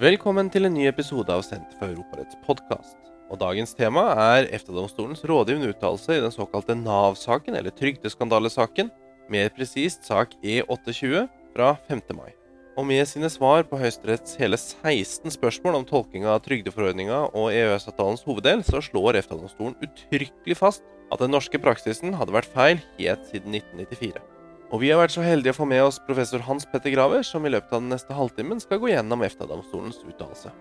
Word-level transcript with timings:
Velkommen 0.00 0.48
til 0.48 0.64
en 0.64 0.72
ny 0.72 0.86
episode 0.88 1.28
av 1.28 1.42
Senter 1.44 1.76
for 1.76 1.90
Europaretts 1.92 2.38
podkast. 2.46 2.94
Og 3.28 3.36
dagens 3.42 3.74
tema 3.76 4.06
er 4.14 4.46
EFTA-domstolens 4.48 5.20
rådgivende 5.28 5.74
uttalelse 5.74 6.16
i 6.16 6.22
den 6.22 6.32
såkalte 6.32 6.72
Nav-saken, 6.78 7.58
eller 7.58 7.74
trygdeskandalesaken, 7.76 8.88
mer 9.28 9.52
presist 9.52 10.08
sak 10.08 10.32
E820 10.40 11.28
fra 11.52 11.74
5. 11.90 12.00
mai. 12.16 12.32
Og 12.80 12.88
med 12.88 13.04
sine 13.12 13.28
svar 13.28 13.68
på 13.68 13.76
Høyesteretts 13.76 14.40
hele 14.40 14.56
16 14.56 15.36
spørsmål 15.36 15.82
om 15.82 15.88
tolkinga 15.92 16.32
av 16.32 16.40
trygdeforordninga 16.48 17.26
og 17.34 17.52
EØS-avtalens 17.52 18.24
hoveddel, 18.24 18.64
så 18.64 18.80
slår 18.80 19.20
EFTA-domstolen 19.20 19.76
uttrykkelig 19.84 20.62
fast 20.64 20.88
at 21.12 21.20
den 21.20 21.36
norske 21.36 21.60
praksisen 21.60 22.16
hadde 22.16 22.40
vært 22.40 22.54
feil 22.56 22.80
helt 22.96 23.28
siden 23.28 23.60
1994. 23.60 24.39
Og 24.70 24.78
vi 24.78 24.92
har 24.92 25.00
vært 25.00 25.16
så 25.16 25.22
heldige 25.26 25.50
å 25.50 25.56
få 25.56 25.66
med 25.66 25.82
oss 25.82 25.98
professor 26.06 26.44
Hans 26.46 26.66
Petter 26.70 26.92
Graver, 26.94 27.24
som 27.26 27.42
i 27.42 27.50
løpet 27.50 27.72
av 27.74 27.80
den 27.82 27.90
neste 27.90 28.14
halvtimen 28.14 28.62
skal 28.62 28.78
gå 28.78 28.92
gjennom 28.92 29.24
EFTA-domstolens 29.26 29.98
uttalelse. 30.06 30.52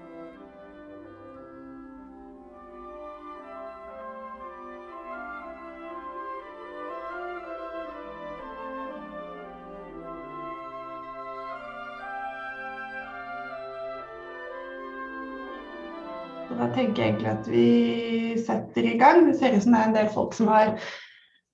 Da 16.49 16.65
tenker 16.73 17.03
jeg 17.03 17.13
egentlig 17.13 17.29
at 17.29 17.45
vi 17.47 17.67
setter 18.41 18.89
i 18.89 18.97
gang. 18.97 19.29
Det 19.29 19.37
ser 19.37 19.53
ut 19.53 19.63
som 19.63 19.77
det 19.77 19.83
er 19.83 19.91
en 19.91 19.95
del 19.95 20.09
folk 20.17 20.33
som, 20.35 20.49
har, 20.49 20.73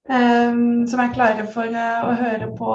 um, 0.10 0.86
som 0.90 1.02
er 1.02 1.14
klare 1.16 1.46
for 1.52 1.70
uh, 1.72 2.06
å 2.08 2.14
høre 2.20 2.50
på 2.58 2.72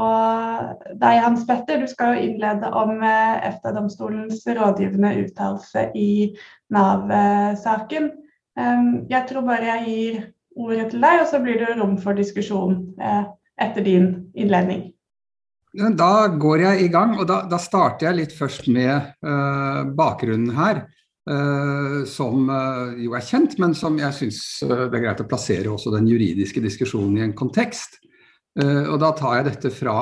deg, 1.00 1.20
Hans 1.24 1.46
Petter. 1.48 1.80
Du 1.82 1.90
skal 1.90 2.14
jo 2.14 2.28
innlede 2.28 2.70
om 2.76 2.96
uh, 3.02 3.38
EFTA-domstolens 3.48 4.42
rådgivende 4.46 5.14
uttalelse 5.24 5.88
i 5.98 6.10
Nav-saken. 6.74 8.10
Um, 8.58 8.92
jeg 9.10 9.26
tror 9.30 9.46
bare 9.48 9.74
jeg 9.76 9.88
gir 9.88 10.22
ordet 10.60 10.90
til 10.92 11.04
deg, 11.04 11.22
og 11.22 11.28
så 11.30 11.42
blir 11.42 11.60
det 11.62 11.76
rom 11.78 11.96
for 12.00 12.18
diskusjon 12.18 12.80
uh, 13.00 13.28
etter 13.60 13.86
din 13.86 14.10
innledning. 14.34 14.88
Da 15.70 16.26
går 16.34 16.64
jeg 16.64 16.86
i 16.86 16.88
gang, 16.90 17.14
og 17.20 17.28
da, 17.30 17.44
da 17.46 17.58
starter 17.62 18.08
jeg 18.08 18.18
litt 18.18 18.32
først 18.34 18.64
med 18.74 19.12
bakgrunnen 19.94 20.50
her. 20.56 20.80
Uh, 21.28 22.00
som 22.08 22.48
uh, 22.48 22.96
jo 22.96 23.12
er 23.12 23.24
kjent, 23.26 23.58
men 23.60 23.74
som 23.76 23.98
jeg 24.00 24.16
syns 24.16 24.38
uh, 24.64 24.86
det 24.88 24.96
er 24.96 25.02
greit 25.04 25.20
å 25.20 25.26
plassere 25.28 25.68
også 25.68 25.92
den 25.92 26.06
juridiske 26.08 26.62
diskusjonen 26.64 27.18
i 27.18 27.24
en 27.26 27.36
kontekst. 27.36 28.00
og 28.60 28.96
da 28.98 29.12
tar 29.14 29.36
jeg 29.36 29.44
dette 29.46 29.70
fra, 29.70 29.92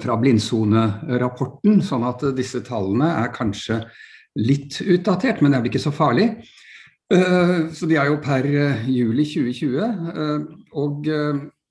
fra 0.00 0.14
blindsonerapporten, 0.16 1.82
sånn 1.84 2.06
at 2.08 2.24
disse 2.34 2.62
tallene 2.64 3.10
er 3.20 3.34
kanskje 3.34 3.82
litt 4.40 4.78
utdatert, 4.80 5.42
men 5.42 5.52
det 5.52 5.58
er 5.58 5.64
vel 5.66 5.70
ikke 5.74 5.82
så 5.84 5.92
farlig. 5.92 6.30
så 7.12 7.90
de 7.90 7.98
er 8.00 8.08
jo 8.08 8.16
per 8.24 8.48
juli 8.88 9.28
2020. 9.28 10.48
og 10.72 11.12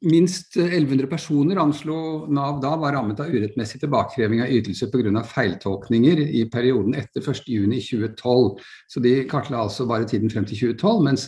Minst 0.06 0.58
1100 0.58 1.08
personer 1.10 1.58
anslo 1.58 1.96
Nav 2.30 2.60
da 2.62 2.76
var 2.78 2.94
rammet 2.94 3.20
av 3.24 3.32
urettmessig 3.34 3.80
tilbakekreving 3.82 4.44
av 4.44 4.52
ytelser 4.54 4.92
pga. 4.94 5.24
feiltolkninger 5.26 6.22
i 6.22 6.44
perioden 6.52 6.94
etter 6.94 7.26
1.6.2012. 7.26 8.60
Så 8.88 9.02
de 9.02 9.16
kartla 9.30 9.64
altså 9.64 9.88
bare 9.90 10.06
tiden 10.06 10.30
frem 10.30 10.46
til 10.46 10.76
2012. 10.76 11.04
mens 11.10 11.28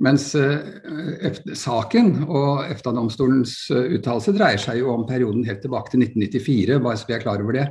mens 0.00 0.30
eh, 0.34 1.40
saken 1.52 2.22
og 2.24 2.62
EFTA-domstolens 2.70 3.52
uh, 3.74 3.82
uttalelse 3.98 4.32
dreier 4.32 4.60
seg 4.62 4.78
jo 4.80 4.94
om 4.94 5.02
perioden 5.08 5.44
helt 5.44 5.60
tilbake 5.60 5.92
til 5.92 6.06
1994, 6.06 6.78
bare 6.80 6.96
så 6.96 7.10
vi 7.10 7.16
er 7.18 7.20
klar 7.20 7.42
over 7.44 7.58
det. 7.58 7.66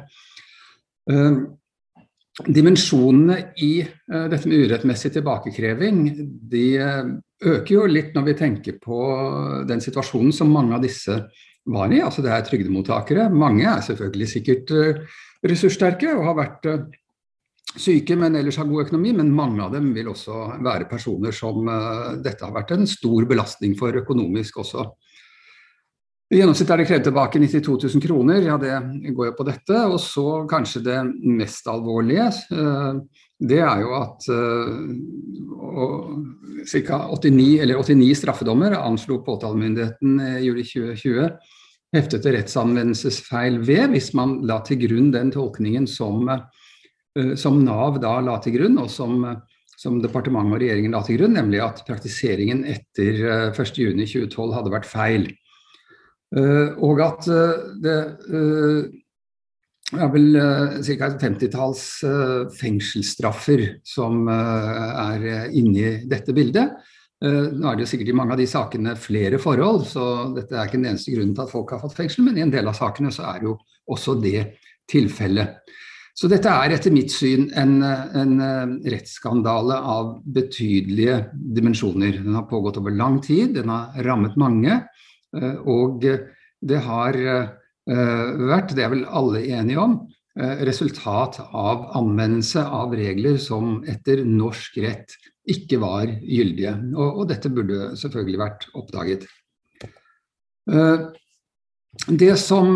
Uh, 1.09 1.40
dimensjonene 2.46 3.40
i 3.66 3.81
dette 4.07 4.47
med 4.47 4.62
urettmessig 4.68 5.09
tilbakekreving 5.18 6.06
de 6.53 6.68
øker 7.39 7.73
jo 7.73 7.85
litt 7.88 8.16
når 8.16 8.25
vi 8.27 8.38
tenker 8.39 8.79
på 8.83 9.00
den 9.69 9.81
situasjonen 9.83 10.33
som 10.35 10.51
mange 10.51 10.75
av 10.75 10.83
disse 10.83 11.16
var 11.69 11.91
i. 11.94 12.01
Altså 12.03 12.23
det 12.25 12.31
er 12.33 12.45
trygdemottakere. 12.47 13.27
Mange 13.31 13.67
er 13.69 13.83
selvfølgelig 13.85 14.29
sikkert 14.31 14.73
uh, 14.75 15.19
ressurssterke 15.45 16.11
og 16.16 16.25
har 16.29 16.39
vært 16.39 16.69
uh, 16.69 16.88
syke, 17.75 18.17
men 18.19 18.38
ellers 18.39 18.57
har 18.59 18.67
god 18.69 18.88
økonomi. 18.88 19.13
Men 19.19 19.33
mange 19.35 19.63
av 19.66 19.75
dem 19.75 19.91
vil 19.95 20.11
også 20.11 20.61
være 20.66 20.89
personer 20.91 21.35
som 21.35 21.69
uh, 21.69 22.16
dette 22.23 22.45
har 22.45 22.55
vært 22.55 22.73
en 22.75 22.88
stor 22.89 23.28
belastning 23.29 23.78
for 23.79 23.95
økonomisk 24.03 24.61
også. 24.66 24.89
I 26.29 26.38
gjennomsnitt 26.38 26.69
er 26.69 26.78
det 26.81 26.85
krevd 26.85 27.07
tilbake 27.07 27.40
92 27.41 27.78
000 27.95 28.03
kroner, 28.03 28.44
ja 28.45 28.57
det 28.62 28.73
går 29.17 29.31
jo 29.31 29.38
på 29.40 29.45
dette. 29.47 29.78
Og 29.90 29.97
så 30.03 30.25
kanskje 30.50 30.84
det 30.85 30.97
mest 31.25 31.66
alvorlige, 31.72 32.28
det 33.40 33.62
er 33.66 33.81
jo 33.81 33.95
at 33.97 34.28
ca. 36.69 37.00
89, 37.09 37.66
89 37.66 38.12
straffedommer 38.19 38.78
anslo 38.78 39.23
påtalemyndigheten 39.25 40.22
i 40.22 40.44
juli 40.45 40.67
2020 40.69 41.31
heftet 41.95 42.28
rettsanvendelsesfeil 42.29 43.59
ved, 43.66 43.90
hvis 43.94 44.11
man 44.17 44.40
la 44.47 44.59
til 44.66 44.79
grunn 44.84 45.11
den 45.13 45.31
tolkningen 45.34 45.88
som, 45.90 46.28
eh, 46.29 47.35
som 47.35 47.63
Nav 47.66 48.00
da 48.01 48.19
la 48.22 48.38
til 48.44 48.57
grunn, 48.59 48.78
og 48.78 48.90
som, 48.94 49.23
som 49.78 50.01
departementet 50.03 50.57
og 50.57 50.61
regjeringen 50.63 50.94
la 50.94 51.03
til 51.06 51.19
grunn, 51.19 51.38
nemlig 51.40 51.63
at 51.66 51.84
praktiseringen 51.88 52.66
etter 52.66 53.23
1.6.2012 53.57 54.38
eh, 54.38 54.57
hadde 54.57 54.75
vært 54.75 54.90
feil. 54.90 55.29
Eh, 56.35 56.73
og 56.85 57.01
at 57.06 57.29
det 57.84 58.00
det 59.90 60.03
er 60.06 60.09
vel 60.13 60.35
ca. 60.85 61.07
et 61.07 61.22
femtitalls 61.23 61.84
fengselsstraffer 62.59 63.63
som 63.81 64.28
er 64.29 65.50
inni 65.50 66.03
dette 66.06 66.35
bildet. 66.38 66.75
Nå 67.25 67.66
er 67.66 67.73
det 67.73 67.88
jo 67.88 67.90
sikkert 67.90 68.12
i 68.13 68.17
mange 68.19 68.35
av 68.35 68.38
de 68.38 68.45
sakene 68.45 68.94
flere 69.01 69.40
forhold, 69.41 69.88
så 69.90 70.03
dette 70.35 70.53
er 70.53 70.69
ikke 70.69 70.78
den 70.78 70.91
eneste 70.91 71.16
grunnen 71.16 71.34
til 71.34 71.41
at 71.47 71.53
folk 71.56 71.73
har 71.73 71.81
fått 71.81 71.97
fengsel, 71.97 72.22
men 72.28 72.38
i 72.38 72.46
en 72.46 72.53
del 72.53 72.69
av 72.69 72.78
sakene 72.78 73.09
så 73.09 73.25
er 73.31 73.47
jo 73.47 73.56
også 73.90 74.19
det 74.22 74.46
tilfellet. 74.94 75.57
Så 76.19 76.28
dette 76.28 76.51
er 76.51 76.73
etter 76.75 76.91
mitt 76.91 77.13
syn 77.16 77.46
en, 77.57 77.78
en 77.81 78.79
rettsskandale 78.91 79.78
av 79.90 80.17
betydelige 80.35 81.22
dimensjoner. 81.34 82.17
Den 82.22 82.35
har 82.35 82.47
pågått 82.50 82.78
over 82.81 82.91
lang 82.91 83.22
tid, 83.23 83.53
den 83.56 83.72
har 83.72 83.96
rammet 84.06 84.35
mange, 84.38 84.81
og 85.34 86.01
det 86.01 86.79
har 86.84 87.17
Eh, 87.90 88.31
vært, 88.50 88.75
det 88.78 88.85
er 88.85 88.91
vel 88.91 89.06
alle 89.07 89.41
enige 89.50 89.81
om, 89.81 89.95
eh, 90.38 90.62
resultat 90.67 91.40
av 91.41 91.88
anvendelse 91.97 92.62
av 92.62 92.94
regler 92.94 93.40
som 93.41 93.79
etter 93.90 94.22
norsk 94.25 94.78
rett 94.84 95.16
ikke 95.50 95.79
var 95.81 96.06
gyldige. 96.06 96.75
Og 96.94 97.28
dette 97.28 97.50
burde 97.50 97.95
selvfølgelig 97.97 98.40
vært 98.44 98.67
oppdaget. 98.78 99.25
Eh, 101.89 102.13
det 102.22 102.35
som 102.38 102.75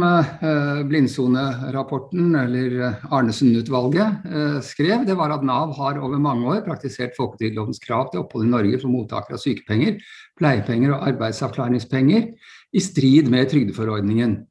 Blindsone-rapporten, 0.90 2.36
eller 2.36 2.96
Arnesen-utvalget, 3.14 4.26
skrev, 4.66 5.06
det 5.06 5.18
var 5.20 5.36
at 5.36 5.46
Nav 5.46 5.76
har 5.78 6.00
over 6.02 6.22
mange 6.22 6.48
år 6.50 6.64
praktisert 6.66 7.18
folketrygdlovens 7.18 7.82
krav 7.84 8.10
til 8.12 8.24
opphold 8.24 8.48
i 8.48 8.54
Norge 8.56 8.82
for 8.82 8.94
mottakere 8.94 9.38
av 9.38 9.44
sykepenger, 9.44 10.02
pleiepenger 10.40 10.96
og 10.96 11.06
arbeidsavklaringspenger 11.12 12.32
i 12.74 12.82
strid 12.82 13.30
med 13.32 13.52
trygdeforordningen. 13.54 14.42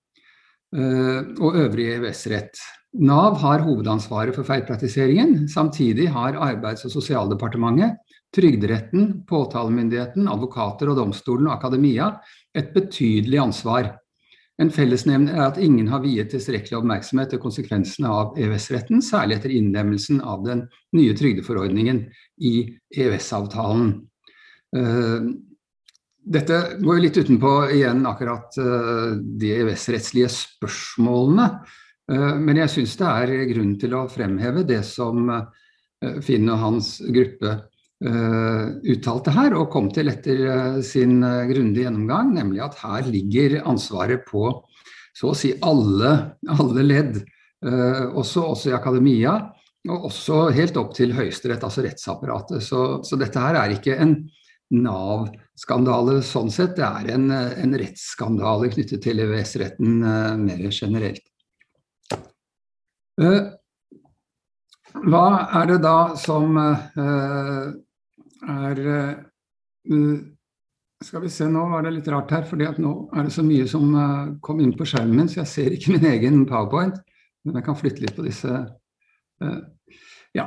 Eh, 0.72 1.20
og 1.42 1.58
øvrig 1.60 1.90
EØS-rett. 1.98 2.56
Nav 3.04 3.36
har 3.40 3.64
hovedansvaret 3.64 4.36
for 4.36 4.44
feilpraktiseringen. 4.44 5.48
Samtidig 5.48 6.08
har 6.12 6.38
Arbeids- 6.40 6.84
og 6.84 6.92
sosialdepartementet, 6.94 7.98
Trygderetten, 8.32 9.26
påtalemyndigheten, 9.28 10.24
advokater 10.24 10.88
og 10.88 10.96
domstolen 10.96 11.50
og 11.50 11.58
akademia 11.58 12.06
et 12.56 12.70
betydelig 12.72 13.42
ansvar. 13.42 13.90
En 14.62 14.70
fellesnevner 14.70 15.34
er 15.34 15.46
at 15.48 15.60
ingen 15.62 15.88
har 15.90 16.04
viet 16.04 16.30
tilstrekkelig 16.30 16.78
oppmerksomhet 16.78 17.32
til 17.32 17.40
konsekvensene 17.42 18.10
av 18.10 18.36
EØS-retten, 18.38 19.00
særlig 19.02 19.40
etter 19.40 19.54
innlemmelsen 19.56 20.20
av 20.22 20.44
den 20.46 20.66
nye 20.94 21.16
trygdeforordningen 21.18 22.04
i 22.46 22.52
EØS-avtalen. 22.94 23.94
Eh, 24.76 25.32
dette 26.36 26.58
går 26.78 27.00
litt 27.02 27.18
utenpå 27.18 27.52
igjen 27.74 28.04
akkurat 28.06 28.54
uh, 28.62 29.18
de 29.18 29.48
EØS-rettslige 29.56 30.28
spørsmålene. 30.30 31.48
Uh, 32.12 32.36
men 32.38 32.60
jeg 32.62 32.70
syns 32.76 32.94
det 33.00 33.08
er 33.08 33.32
grunn 33.50 33.74
til 33.82 33.96
å 33.98 34.04
fremheve 34.10 34.62
det 34.68 34.84
som 34.86 35.26
Finn 36.22 36.48
og 36.50 36.58
hans 36.58 36.96
gruppe 37.14 37.50
uttalte 38.02 39.30
her, 39.30 39.54
og 39.54 39.70
kom 39.70 39.86
til 39.94 40.10
etter 40.10 40.80
sin 40.82 41.20
grundige 41.22 41.84
gjennomgang, 41.86 42.32
nemlig 42.34 42.62
at 42.64 42.80
her 42.82 43.06
ligger 43.06 43.60
ansvaret 43.62 44.24
på 44.26 44.48
så 45.14 45.30
å 45.30 45.36
si 45.36 45.52
alle, 45.62 46.12
alle 46.50 46.84
ledd, 46.86 47.20
også, 47.62 48.42
også, 48.42 48.70
i 48.72 48.74
akademia, 48.74 49.36
og 49.90 50.06
også 50.08 50.48
helt 50.56 50.78
opp 50.80 50.94
til 50.96 51.12
Høyesterett, 51.14 51.62
altså 51.62 51.84
rettsapparatet. 51.84 52.62
Så, 52.64 53.02
så 53.06 53.18
dette 53.20 53.42
her 53.42 53.58
er 53.60 53.76
ikke 53.76 53.98
en 54.02 54.16
Nav-skandale 54.72 56.22
sånn 56.24 56.50
sett. 56.52 56.76
Det 56.78 56.86
er 56.86 57.10
en, 57.12 57.28
en 57.32 57.76
rettsskandale 57.76 58.70
knyttet 58.72 59.02
til 59.04 59.20
EØS-retten 59.20 59.98
mer 60.46 60.62
generelt. 60.72 61.26
Hva 65.02 65.26
er 65.60 65.68
det 65.68 65.80
da 65.84 65.96
som 66.20 66.56
er 68.48 68.82
uh, 68.88 70.18
Skal 71.02 71.24
vi 71.24 71.30
se, 71.34 71.48
nå 71.50 71.64
var 71.70 71.82
det 71.82 71.96
litt 71.96 72.10
rart 72.12 72.30
her, 72.30 72.44
for 72.46 72.60
nå 72.60 72.92
er 73.10 73.26
det 73.26 73.34
så 73.34 73.42
mye 73.46 73.66
som 73.70 73.88
uh, 73.94 74.34
kom 74.44 74.60
inn 74.62 74.74
på 74.78 74.86
skjermen, 74.86 75.24
min, 75.24 75.30
så 75.30 75.42
jeg 75.42 75.50
ser 75.52 75.74
ikke 75.76 75.92
min 75.96 76.06
egen 76.12 76.44
powerpoint. 76.48 77.00
Men 77.42 77.58
jeg 77.58 77.66
kan 77.66 77.78
flytte 77.78 78.04
litt 78.04 78.14
på 78.14 78.22
disse. 78.22 78.60
ja. 80.36 80.44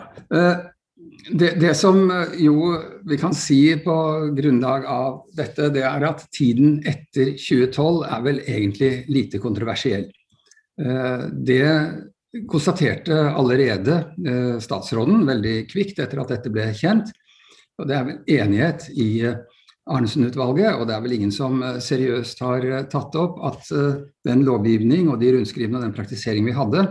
Det, 1.28 1.50
det, 1.60 1.74
som 1.76 1.98
jo 2.40 2.70
vi 3.04 3.18
kan 3.20 3.36
si 3.36 3.60
på 3.84 3.96
grunnlag 4.38 4.88
av 4.88 5.18
dette, 5.36 5.68
det 5.76 5.84
er 5.84 6.06
at 6.08 6.24
tiden 6.32 6.78
etter 6.88 7.34
2012 7.36 8.06
er 8.08 8.24
vel 8.24 8.40
egentlig 8.46 8.92
lite 9.12 9.42
kontroversiell. 9.44 10.08
Det 10.80 11.66
konstaterte 12.50 13.16
allerede 13.30 13.96
eh, 14.28 14.58
statsråden 14.60 15.24
veldig 15.28 15.56
kvikt 15.72 16.02
etter 16.04 16.22
at 16.22 16.34
dette 16.34 16.52
ble 16.52 16.68
kjent. 16.76 17.12
Og 17.80 17.90
det 17.90 17.98
er 17.98 18.08
vel 18.08 18.34
enighet 18.38 18.88
i 18.94 19.10
eh, 19.28 19.38
Arnesen-utvalget, 19.86 20.80
og 20.80 20.88
det 20.88 20.96
er 20.96 21.04
vel 21.04 21.16
ingen 21.18 21.34
som 21.36 21.62
eh, 21.64 21.80
seriøst 21.84 22.42
har 22.46 22.68
tatt 22.92 23.18
opp 23.20 23.42
at 23.52 23.70
den 24.26 24.44
lovgivning 24.48 25.12
og 25.12 25.20
de 25.22 25.36
rundskrivene 25.36 25.80
og 25.80 25.88
den 25.88 25.96
praktisering 25.98 26.48
vi 26.48 26.56
hadde, 26.56 26.88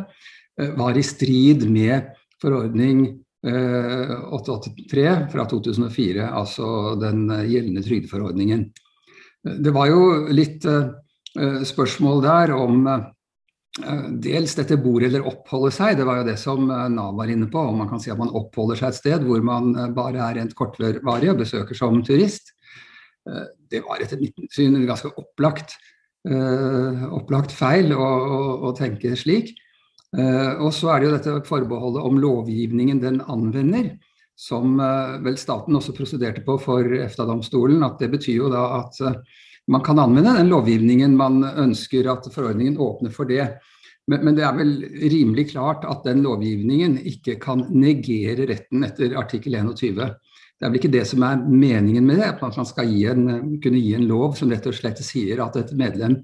var 0.78 0.94
i 0.94 1.02
strid 1.02 1.64
med 1.66 2.12
forordning 2.38 3.08
883 3.42 5.06
fra 5.32 5.46
2004, 5.50 6.28
altså 6.31 6.69
den 7.00 7.25
gjeldende 7.26 7.82
trygdeforordningen. 7.82 8.62
Det 9.42 9.72
var 9.75 9.90
jo 9.90 10.04
litt 10.30 10.62
spørsmål 11.66 12.22
der 12.22 12.54
om 12.54 12.87
Eh, 12.87 13.13
dels 13.75 14.55
dette 14.55 14.76
bor 14.79 15.03
eller 15.03 15.25
oppholde 15.26 15.73
seg, 15.75 15.97
det 15.99 16.05
var 16.06 16.21
jo 16.21 16.26
det 16.29 16.37
som 16.38 16.69
eh, 16.71 16.91
Nav 16.94 17.17
var 17.19 17.31
inne 17.31 17.49
på. 17.50 17.59
Om 17.59 17.81
man 17.82 17.91
kan 17.91 18.03
si 18.03 18.12
at 18.12 18.21
man 18.21 18.31
oppholder 18.31 18.79
seg 18.79 18.93
et 18.93 19.00
sted 19.00 19.26
hvor 19.26 19.43
man 19.43 19.73
eh, 19.75 19.91
bare 19.94 20.21
er 20.23 20.38
rent 20.38 20.55
kortvarig 20.55 21.32
og 21.32 21.41
besøker 21.43 21.79
som 21.79 22.03
turist. 22.06 22.55
Det 23.25 23.81
var 23.81 24.03
etter 24.05 24.21
mitt 24.21 24.37
syn 24.53 24.75
ganske 24.85 25.09
opplagt, 25.17 25.79
opplagt 26.29 27.55
feil 27.56 27.94
å, 27.97 28.05
å, 28.05 28.41
å, 28.69 28.73
tenke 28.76 29.15
slik. 29.17 29.55
Og 30.12 30.69
så 30.76 30.91
er 30.93 31.00
det 31.00 31.06
jo 31.06 31.15
dette 31.15 31.49
forbeholdet 31.49 32.05
om 32.05 32.19
lovgivningen 32.21 33.00
den 33.00 33.23
anvender, 33.32 33.94
som 34.37 34.76
vel 35.25 35.41
staten 35.41 35.81
også 35.81 35.97
prosederte 35.97 36.44
på 36.44 36.59
for 36.61 36.85
EFTA-domstolen. 36.99 37.81
At 37.88 37.97
det 38.05 38.11
betyr 38.12 38.43
jo 38.43 38.53
da 38.53 38.67
at 38.82 39.00
man 39.70 39.84
kan 39.84 39.99
anvende 39.99 40.34
den 40.37 40.50
lovgivningen 40.52 41.16
man 41.16 41.40
ønsker 41.44 42.11
at 42.12 42.28
forordningen 42.34 42.76
åpner 42.81 43.12
for 43.14 43.28
det. 43.28 43.46
Men, 44.11 44.20
men, 44.26 44.37
det 44.37 44.44
er 44.44 44.56
vel 44.58 44.75
rimelig 45.12 45.49
klart 45.55 45.87
at 45.88 46.05
den 46.05 46.20
lovgivningen 46.25 46.99
ikke 47.08 47.38
kan 47.40 47.64
negere 47.72 48.44
retten 48.50 48.84
etter 48.84 49.16
artikkel 49.16 49.56
21. 49.56 49.96
Det 49.96 50.66
er 50.66 50.70
vel 50.70 50.81
ikke 50.82 50.93
det 50.93 51.06
som 51.08 51.25
er 51.25 51.40
meningen 51.40 52.05
med 52.06 52.20
det, 52.20 52.34
at 52.34 52.43
man 52.44 52.69
skal 52.69 52.90
gi 52.93 53.06
en, 53.08 53.25
kunne 53.64 53.81
gi 53.81 53.94
en 53.96 54.08
lov 54.11 54.37
som 54.38 54.52
rett 54.52 54.69
og 54.69 54.76
slett 54.76 55.00
sier 55.05 55.40
at 55.44 55.56
et 55.61 55.72
medlem 55.78 56.19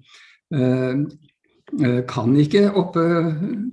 øh, 0.55 1.07
kan 2.11 2.33
ikke, 2.37 2.65
opp, 2.75 2.97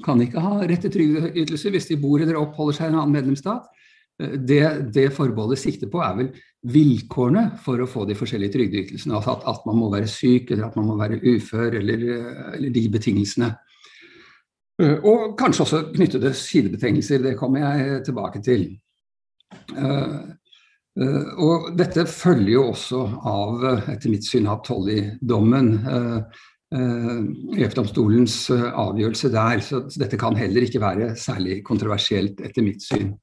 kan 0.06 0.20
ikke, 0.22 0.42
ha 0.44 0.60
rett 0.70 0.84
til 0.86 0.94
trygdeytelser 0.94 1.74
hvis 1.74 1.88
de 1.90 1.98
bor 2.00 2.22
eller 2.22 2.38
oppholder 2.38 2.78
seg 2.78 2.88
i 2.88 2.92
en 2.92 3.00
annen 3.02 3.16
medlemsstat. 3.16 3.66
Det, 4.18 4.62
det 4.94 5.12
forbeholdet 5.14 5.60
sikter 5.62 5.90
på, 5.94 6.00
er 6.02 6.16
vel 6.18 6.30
vilkårene 6.74 7.44
for 7.62 7.84
å 7.84 7.90
få 7.90 8.08
de 8.10 8.16
forskjellige 8.18 8.56
trygdeytelsene. 8.56 9.14
Altså 9.14 9.36
at, 9.36 9.46
at, 9.52 9.62
man 9.70 9.78
må 9.78 9.92
være 9.94 10.10
syk, 10.10 10.52
eller 10.52 10.68
at 10.68 10.78
man 10.80 10.88
må 10.90 10.98
være 10.98 11.22
ufør, 11.22 11.78
eller, 11.78 12.06
eller 12.58 12.74
de 12.74 12.86
betingelsene. 12.98 13.52
Eh, 14.82 14.98
og 15.02 15.38
kanskje 15.40 15.64
også 15.66 15.84
knyttede 15.94 16.34
sidebetingelser. 16.38 17.24
Det 17.24 17.38
kommer 17.38 17.64
jeg 17.64 18.04
tilbake 18.06 18.42
til. 18.46 18.68
Eh, 19.74 20.18
eh, 21.02 21.32
og 21.42 21.72
dette 21.78 22.06
følger 22.10 22.54
jo 22.54 22.68
også 22.74 23.06
av, 23.30 23.66
etter 23.96 24.14
mitt 24.14 24.28
syn, 24.28 24.50
av 24.50 24.62
Tolly-dommen. 24.68 25.74
EF-domstolens 26.68 28.50
avgjørelse 28.52 29.30
der. 29.32 29.62
Så 29.64 29.80
dette 29.96 30.18
kan 30.20 30.36
heller 30.36 30.66
ikke 30.68 30.82
være 30.84 31.14
særlig 31.16 31.62
kontroversielt, 31.64 32.42
etter 32.44 32.66
mitt 32.66 32.84
syn. 32.84 33.14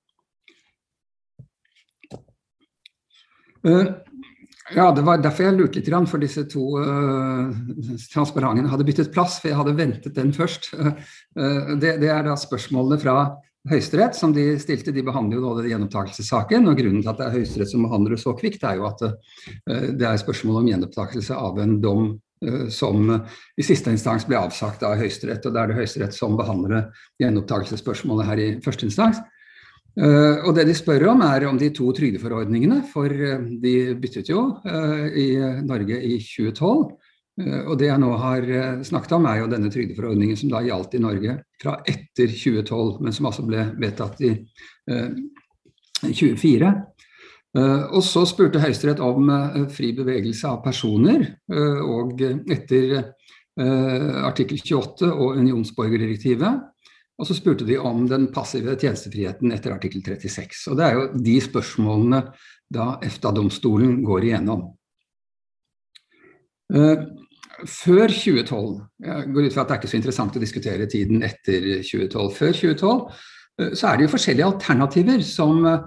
Ja, 4.73 4.87
det 4.97 5.03
var 5.05 5.21
derfor 5.21 5.45
jeg 5.45 5.57
lurte 5.59 5.81
litt, 5.81 6.09
for 6.09 6.23
disse 6.23 6.47
to 6.49 6.79
uh, 6.81 7.53
transparentene 8.15 8.71
hadde 8.73 8.87
byttet 8.89 9.13
plass. 9.13 9.37
For 9.43 9.51
jeg 9.51 9.59
hadde 9.59 9.77
ventet 9.77 10.17
den 10.17 10.33
først. 10.33 10.71
Uh, 10.73 11.75
det, 11.77 11.99
det, 12.01 12.09
er 12.09 12.25
da 12.25 12.37
spørsmålene 12.39 13.01
fra 13.03 13.17
Høyesterett 13.69 14.17
som 14.17 14.33
de 14.37 14.55
stilte. 14.61 14.93
De 14.93 15.05
behandler 15.05 15.37
jo 15.37 15.45
nå 15.45 15.53
den 15.59 15.69
gjenopptakelsessaken. 15.73 16.69
Og 16.71 16.81
grunnen 16.81 17.05
til 17.05 17.13
at 17.13 17.21
det 17.21 17.29
er 17.29 17.37
Høyesterett 17.37 17.75
som 17.75 17.85
behandler 17.85 18.17
det 18.17 18.23
så 18.25 18.33
kvikt, 18.41 18.65
er 18.65 18.81
jo 18.81 18.89
at 18.89 19.05
det 19.65 20.09
er 20.09 20.21
spørsmål 20.21 20.63
om 20.63 20.73
gjenopptakelse 20.73 21.37
av 21.37 21.61
en 21.65 21.79
dom 21.85 22.15
som 22.69 23.09
i 23.57 23.65
siste 23.65 23.89
instans 23.89 24.27
ble 24.29 24.37
avsagt 24.37 24.83
av 24.85 24.99
Høyesterett. 25.01 25.45
Og 25.49 25.55
da 25.55 25.63
er 25.63 25.71
det 25.73 25.79
Høyesterett 25.79 26.17
som 26.17 26.37
behandler 26.41 26.91
gjenopptakelsesspørsmålet 27.23 28.29
her 28.29 28.43
i 28.43 28.51
første 28.65 28.89
instans. 28.89 29.23
Uh, 29.95 30.43
og 30.43 30.57
det 30.57 30.65
de 30.67 30.75
spør 30.75 31.05
om, 31.13 31.21
er 31.23 31.45
om 31.47 31.59
de 31.59 31.69
to 31.75 31.93
trygdeforordningene, 31.95 32.81
for 32.91 33.07
uh, 33.07 33.45
de 33.63 33.95
byttet 34.03 34.31
jo 34.33 34.41
uh, 34.67 35.07
i 35.07 35.29
Norge 35.63 36.01
i 36.03 36.19
2012. 36.19 36.95
og 37.67 37.73
det 37.81 37.89
jeg 37.89 37.99
nå 37.99 38.09
har 38.15 38.45
snakket 38.87 39.13
om, 39.17 39.25
er 39.27 39.41
jo 39.41 39.47
denne 39.51 39.67
trygdeforordningen 39.75 40.37
som 40.39 40.53
da 40.53 40.61
gjaldt 40.63 40.93
i 40.95 41.01
Norge 41.03 41.33
fra 41.59 41.73
etter 41.83 42.31
2012, 42.31 43.01
men 43.03 43.17
som 43.17 43.27
altså 43.27 43.43
ble 43.43 43.65
vedtatt 43.75 44.21
i 44.23 44.31
2024. 46.05 46.71
og 47.91 47.99
så 48.07 48.23
spurte 48.31 48.63
Høyesterett 48.63 49.03
om 49.03 49.33
fri 49.75 49.91
bevegelse 49.99 50.47
av 50.47 50.63
personer, 50.63 51.27
og 51.83 52.23
etter 52.55 53.01
artikkel 53.59 54.63
28 54.63 55.11
og 55.11 55.35
unionsborgerdirektivet 55.43 56.63
og 57.15 57.29
så 57.29 57.37
spurte 57.37 57.67
de 57.67 57.77
om 57.79 58.07
den 58.11 58.27
passive 58.35 58.75
tjenestefriheten 58.75 59.53
etter 59.55 59.75
artikkel 59.75 60.03
36. 60.03 60.65
Og 60.73 60.79
det 60.79 60.87
er 60.87 60.97
jo 60.97 61.05
de 61.27 61.35
spørsmålene 61.43 62.23
da 62.75 62.95
EFTA-domstolen 63.07 64.01
går 64.07 64.31
igjennom. 64.31 64.67
Uh, 66.75 67.05
før 67.71 68.09
2012 68.11 68.81
Jeg 69.05 69.27
går 69.31 69.45
ut 69.47 69.55
fra 69.55 69.63
at 69.63 69.69
det 69.69 69.75
er 69.75 69.81
ikke 69.83 69.91
så 69.93 69.99
interessant 69.99 70.37
å 70.39 70.43
diskutere 70.43 70.89
tiden 70.91 71.23
etter 71.23 71.69
2012. 71.85 72.33
Før 72.35 72.57
2012 72.57 72.89
uh, 72.97 73.75
så 73.77 73.91
er 73.91 73.97
det 73.97 74.09
jo 74.09 74.15
forskjellige 74.17 74.49
alternativer 74.49 75.23
som 75.29 75.61
uh, 75.69 75.85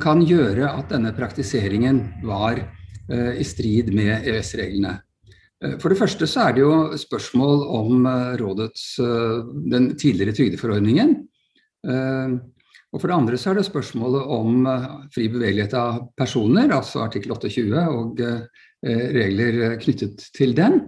kan 0.00 0.22
gjøre 0.24 0.70
at 0.70 0.94
denne 0.94 1.12
praktiseringen 1.16 2.00
var 2.24 2.62
i 3.06 3.44
strid 3.46 3.92
med 3.94 4.24
EØS-reglene. 4.26 4.96
Eh, 5.64 5.76
for 5.80 5.92
det 5.92 6.00
første 6.00 6.28
så 6.28 6.46
er 6.46 6.56
det 6.56 6.64
jo 6.64 6.98
spørsmål 7.00 7.64
om 7.78 8.08
eh, 8.10 8.34
rådets, 8.42 8.84
eh, 9.00 9.38
den 9.72 9.90
tidligere 9.96 10.36
trygdeforordningen. 10.36 11.16
Og 11.86 12.98
for 12.98 13.10
det 13.10 13.14
andre 13.14 13.38
så 13.38 13.52
er 13.52 13.58
det 13.58 13.66
spørsmålet 13.68 14.30
om 14.34 14.64
fri 15.14 15.26
bevegelighet 15.30 15.74
av 15.78 16.00
personer, 16.18 16.72
altså 16.74 17.04
artikkel 17.04 17.34
28 17.36 17.82
og 17.92 18.22
regler 18.82 19.76
knyttet 19.82 20.24
til 20.34 20.54
den. 20.56 20.80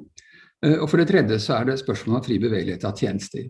Og 0.80 0.88
for 0.90 0.98
det 0.98 1.06
tredje 1.12 1.38
så 1.44 1.58
er 1.58 1.68
det 1.68 1.76
spørsmålet 1.78 2.18
om 2.18 2.26
fri 2.26 2.40
bevegelighet 2.42 2.86
av 2.88 2.96
tjenester. 2.98 3.46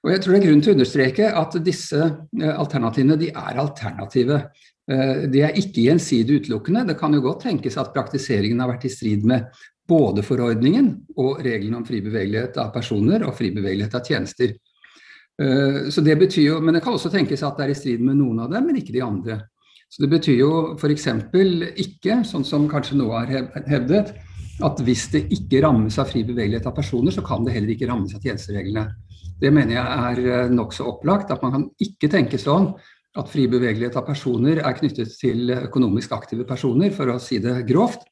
Og 0.00 0.12
jeg 0.14 0.22
tror 0.22 0.32
det 0.32 0.40
er 0.40 0.46
grunn 0.46 0.64
til 0.64 0.72
å 0.72 0.78
understreke 0.78 1.32
at 1.42 1.58
disse 1.66 2.08
alternativene 2.54 3.18
de 3.20 3.28
er 3.34 3.60
alternative. 3.60 4.40
De 4.88 5.44
er 5.44 5.60
ikke 5.60 5.84
gjensidig 5.90 6.40
utelukkende. 6.40 6.86
Det 6.88 6.96
kan 7.02 7.12
jo 7.12 7.26
godt 7.26 7.44
tenkes 7.48 7.76
at 7.82 7.92
praktiseringen 7.92 8.64
har 8.64 8.72
vært 8.72 8.88
i 8.88 8.94
strid 8.94 9.28
med 9.28 9.50
både 9.90 10.22
forordningen 10.24 10.92
og 11.18 11.40
reglene 11.44 11.80
om 11.80 11.86
fri 11.86 12.00
bevegelighet 12.04 12.58
av 12.62 12.70
personer 12.74 13.26
og 13.26 13.34
fri 13.38 13.50
bevegelighet 13.54 13.96
av 13.98 14.06
tjenester. 14.06 14.54
Eh, 15.42 15.88
så 15.90 16.04
det 16.06 16.16
betyr 16.20 16.46
jo, 16.46 16.60
Men 16.60 16.74
det 16.74 16.84
kan 16.84 16.94
også 16.94 17.10
tenkes 17.10 17.42
at 17.42 17.58
det 17.58 17.66
er 17.66 17.74
i 17.74 17.78
strid 17.78 18.00
med 18.04 18.20
noen 18.20 18.44
av 18.44 18.50
dem, 18.52 18.66
men 18.66 18.78
ikke 18.78 18.94
de 18.94 19.02
andre. 19.02 19.40
Så 19.90 20.02
Det 20.02 20.10
betyr 20.10 20.38
jo 20.38 20.50
f.eks. 20.78 21.06
ikke, 21.76 22.22
sånn 22.24 22.44
som 22.46 22.68
kanskje 22.70 22.98
noe 23.00 23.24
har 23.24 23.48
hevdet, 23.66 24.14
at 24.62 24.82
hvis 24.84 25.08
det 25.10 25.24
ikke 25.34 25.64
rammes 25.64 25.96
av 25.98 26.10
fri 26.12 26.22
bevegelighet 26.22 26.68
av 26.68 26.76
personer, 26.76 27.10
så 27.10 27.24
kan 27.26 27.44
det 27.44 27.56
heller 27.56 27.72
ikke 27.74 27.88
rammes 27.88 28.14
av 28.14 28.22
tjenestereglene. 28.22 28.86
Det 29.40 29.50
mener 29.50 29.78
jeg 29.78 29.86
er 30.12 30.22
eh, 30.44 30.52
nokså 30.52 30.86
opplagt. 30.86 31.32
At 31.32 31.42
man 31.42 31.56
kan 31.56 31.68
ikke 31.82 32.12
tenke 32.12 32.38
sånn 32.38 32.74
at 33.18 33.30
fri 33.32 33.48
bevegelighet 33.50 33.96
av 33.98 34.06
personer 34.06 34.60
er 34.62 34.76
knyttet 34.76 35.16
til 35.18 35.50
økonomisk 35.56 36.12
aktive 36.14 36.46
personer, 36.46 36.92
for 36.94 37.10
å 37.10 37.18
si 37.22 37.40
det 37.42 37.64
grovt. 37.66 38.04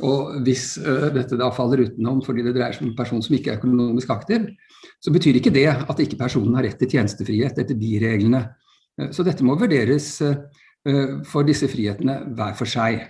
Og 0.00 0.38
hvis 0.46 0.78
uh, 0.80 1.10
dette 1.12 1.36
da 1.36 1.50
faller 1.52 1.84
utenom 1.84 2.22
fordi 2.24 2.42
det 2.46 2.54
dreier 2.56 2.72
seg 2.72 2.86
om 2.86 2.92
en 2.92 2.96
person 2.96 3.20
som 3.24 3.34
ikke 3.36 3.50
er 3.52 3.58
økonomisk 3.60 4.08
aktiv, 4.14 4.46
så 5.02 5.12
betyr 5.12 5.36
ikke 5.36 5.52
det 5.52 5.68
at 5.68 6.00
ikke 6.00 6.16
personen 6.20 6.54
har 6.56 6.64
rett 6.64 6.78
til 6.80 6.88
tjenestefrihet 6.94 7.58
etter 7.60 7.76
de 7.76 7.90
reglene. 8.00 8.40
Uh, 8.96 9.10
så 9.12 9.20
dette 9.26 9.44
må 9.44 9.52
vurderes 9.60 10.14
uh, 10.24 10.36
for 11.28 11.44
disse 11.44 11.68
frihetene 11.70 12.22
hver 12.32 12.56
for 12.58 12.66
seg. 12.68 13.04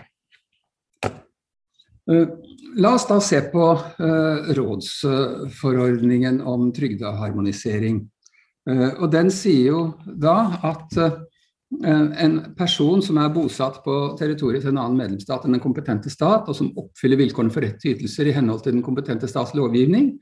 La 2.82 2.90
oss 2.96 3.06
da 3.06 3.20
se 3.22 3.38
på 3.52 3.66
rådsforordningen 4.58 6.40
om 6.50 6.72
trygdeharmonisering. 6.74 8.02
Og 8.98 9.06
den 9.14 9.30
sier 9.32 9.68
jo 9.70 9.82
da 10.04 10.58
at 10.66 10.98
en 11.80 12.34
person 12.58 13.00
som 13.02 13.16
er 13.22 13.32
bosatt 13.32 13.78
på 13.84 13.94
territoriet 14.18 14.64
til 14.64 14.74
en 14.74 14.80
annen 14.82 14.98
medlemsstat 14.98 15.46
enn 15.46 15.56
den 15.56 15.62
kompetente 15.62 16.10
stat, 16.12 16.50
og 16.50 16.56
som 16.58 16.72
oppfyller 16.76 17.20
vilkårene 17.20 17.54
for 17.54 17.64
rett 17.64 17.78
til 17.80 17.96
ytelser 17.96 18.28
i 18.28 18.34
henhold 18.36 18.60
til 18.64 18.76
den 18.76 18.84
kompetente 18.84 19.30
stats 19.30 19.54
lovgivning, 19.56 20.12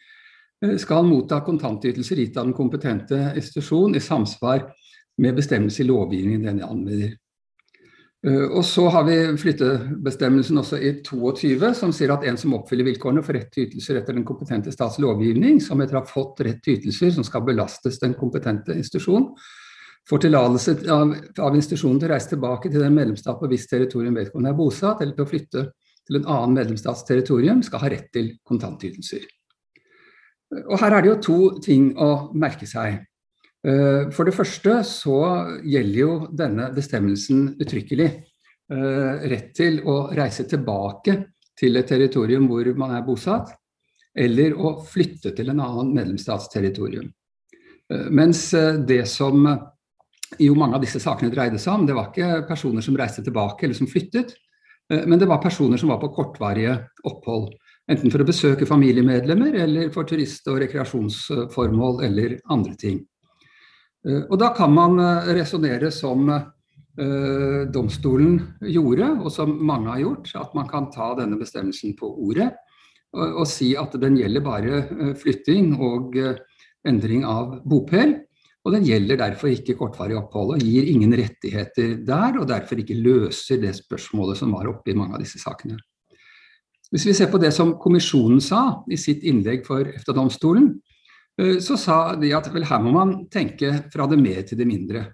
skal 0.79 1.09
motta 1.09 1.41
kontantytelser 1.43 2.21
gitt 2.21 2.37
av 2.37 2.47
den 2.47 2.57
kompetente 2.57 3.19
institusjon 3.41 3.97
i 3.97 4.05
samsvar 4.05 4.67
med 5.21 5.37
bestemmelse 5.37 5.83
i 5.83 5.89
lovgivningen 5.89 6.47
den 6.47 6.63
anvender. 6.65 7.17
Eh, 8.27 8.47
og 8.53 8.65
så 8.69 8.85
har 8.93 9.07
vi 9.09 9.17
flyttebestemmelsen 9.41 10.61
også 10.61 10.77
i 10.77 10.93
22, 11.07 11.73
som 11.77 11.93
sier 11.97 12.13
at 12.13 12.27
en 12.29 12.37
som 12.41 12.53
oppfyller 12.59 12.91
vilkårene 12.91 13.25
for 13.25 13.37
rett 13.37 13.49
til 13.55 13.69
ytelser 13.69 14.01
etter 14.01 14.17
den 14.17 14.27
kompetente 14.29 14.73
stats 14.75 14.99
lovgivning, 15.01 15.61
som 15.65 15.81
etter 15.81 15.97
å 15.97 16.03
ha 16.03 16.09
fått 16.09 16.43
rett 16.45 16.61
til 16.65 16.77
ytelser 16.77 17.15
som 17.17 17.25
skal 17.25 17.47
belastes 17.47 18.01
den 18.03 18.17
kompetente 18.19 18.77
institusjon, 18.77 19.31
får 20.09 20.25
tillatelse 20.25 20.77
av, 20.91 21.13
av, 21.39 21.57
institusjonen 21.57 22.01
til 22.01 22.09
å 22.09 22.15
reise 22.15 22.33
tilbake 22.33 22.71
til 22.71 22.83
den 22.83 22.97
medlemsstat 22.97 23.39
på 23.41 23.51
visst 23.51 23.71
territorium 23.71 24.17
vedkommende 24.19 24.55
er 24.55 24.59
bosatt, 24.59 25.03
eller 25.03 25.15
til 25.17 25.27
å 25.27 25.31
flytte 25.31 25.67
til 26.07 26.19
en 26.19 26.31
annen 26.35 26.57
medlemsstats 26.57 27.05
territorium, 27.07 27.63
skal 27.63 27.85
ha 27.85 27.93
rett 27.93 28.09
til 28.15 28.33
kontantytelser. 28.47 29.29
Og 30.67 30.81
Her 30.81 30.97
er 30.97 31.05
det 31.05 31.13
jo 31.13 31.21
to 31.23 31.39
ting 31.63 31.93
å 31.95 32.11
merke 32.35 32.67
seg. 32.67 32.99
Eh, 33.61 34.09
for 34.15 34.27
det 34.27 34.35
første 34.35 34.81
så 34.89 35.21
gjelder 35.63 35.99
jo 36.01 36.13
denne 36.33 36.71
bestemmelsen 36.75 37.59
uttrykkelig 37.61 38.09
eh, 38.09 39.27
rett 39.31 39.51
til 39.57 39.83
å 39.85 40.03
reise 40.17 40.47
tilbake 40.49 41.19
til 41.61 41.77
et 41.77 41.91
territorium 41.91 42.49
hvor 42.49 42.71
man 42.81 42.97
er 42.97 43.05
bosatt, 43.05 43.53
eller 44.17 44.57
å 44.57 44.79
flytte 44.83 45.35
til 45.37 45.53
en 45.53 45.61
annen 45.63 45.93
medlemsstats 45.95 46.49
territorium. 46.51 47.13
Eh, 47.93 48.09
mens 48.09 48.49
det 48.89 49.05
som 49.13 49.45
jo 50.39 50.55
mange 50.55 50.79
av 50.79 50.85
disse 50.85 51.01
sakene 51.03 51.33
dreide 51.33 51.59
seg 51.59 51.75
om, 51.75 51.89
det 51.89 51.97
var 51.97 52.13
ikke 52.13 52.45
personer 52.49 52.85
som 52.85 52.97
reiste 52.99 53.25
tilbake 53.27 53.67
eller 53.67 53.79
som 53.79 53.89
flyttet, 53.91 54.37
men 54.91 55.19
det 55.19 55.27
var 55.31 55.39
personer 55.43 55.79
som 55.79 55.91
var 55.93 56.01
på 56.03 56.09
kortvarige 56.15 56.73
opphold. 57.07 57.53
Enten 57.91 58.13
for 58.13 58.23
å 58.23 58.27
besøke 58.27 58.67
familiemedlemmer 58.69 59.57
eller 59.65 59.91
for 59.95 60.07
turist- 60.07 60.47
og 60.51 60.61
rekreasjonsformål 60.63 62.05
eller 62.07 62.37
andre 62.51 62.75
ting. 62.79 63.01
Eh, 64.07 64.23
og 64.29 64.39
da 64.41 64.53
kan 64.57 64.73
man 64.75 64.99
eh, 65.03 65.33
resonnere 65.41 65.91
som 65.95 66.29
eh, 66.31 67.61
domstolen 67.73 68.39
gjorde, 68.63 69.11
og 69.21 69.31
som 69.35 69.53
mange 69.67 69.91
har 69.91 70.05
gjort, 70.05 70.33
at 70.39 70.55
man 70.57 70.71
kan 70.71 70.91
ta 70.95 71.13
denne 71.19 71.39
bestemmelsen 71.41 71.97
på 71.99 72.13
ordet 72.29 72.53
og, 73.11 73.43
og 73.43 73.47
si 73.51 73.73
at 73.79 73.97
den 73.99 74.21
gjelder 74.21 74.45
bare 74.45 74.83
flytting 75.19 75.73
og 75.83 76.15
endring 76.87 77.25
av 77.27 77.57
bopel. 77.67 78.21
Og 78.65 78.75
den 78.75 78.85
gjelder 78.85 79.17
derfor 79.17 79.49
ikke 79.49 79.79
kortvarig 79.79 80.19
opphold 80.19 80.55
og 80.57 80.65
gir 80.65 80.89
ingen 80.91 81.15
rettigheter 81.17 81.95
der, 82.05 82.37
og 82.43 82.49
derfor 82.51 82.83
ikke 82.83 82.99
løser 82.99 83.61
det 83.63 83.73
spørsmålet 83.79 84.37
som 84.37 84.53
var 84.53 84.69
oppe 84.69 84.93
i 84.93 84.99
mange 84.99 85.17
av 85.17 85.25
disse 85.25 85.41
sakene. 85.41 85.79
Hvis 86.91 87.07
vi 87.07 87.15
ser 87.17 87.31
på 87.33 87.39
det 87.41 87.55
som 87.55 87.77
kommisjonen 87.81 88.43
sa 88.43 88.83
i 88.91 88.99
sitt 88.99 89.23
innlegg 89.25 89.63
for 89.65 89.87
EFTA-domstolen, 89.87 90.75
Eh, 91.41 91.59
så 91.59 91.77
sa 91.77 92.01
de 92.21 92.33
at 92.37 92.51
vel, 92.53 92.67
her 92.69 92.83
må 92.83 92.93
man 92.95 93.15
tenke 93.33 93.73
fra 93.93 94.09
det 94.11 94.19
mer 94.21 94.43
til 94.47 94.61
det 94.61 94.69
mindre. 94.69 95.05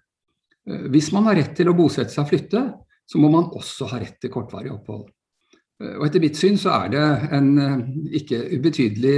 Eh, 0.67 0.89
hvis 0.93 1.13
man 1.15 1.29
har 1.31 1.39
rett 1.41 1.55
til 1.59 1.71
å 1.71 1.77
bosette 1.77 2.13
seg 2.15 2.25
og 2.25 2.33
flytte, 2.33 2.65
så 3.07 3.21
må 3.23 3.31
man 3.31 3.51
også 3.55 3.91
ha 3.93 4.01
rett 4.03 4.19
til 4.23 4.33
kortvarig 4.35 4.73
opphold. 4.75 5.07
Eh, 5.83 5.95
og 5.99 6.07
Etter 6.09 6.25
mitt 6.25 6.39
syn 6.39 6.59
så 6.61 6.75
er 6.81 6.95
det 6.95 7.07
en 7.37 7.53
ikke 8.17 8.43
ubetydelig 8.57 9.17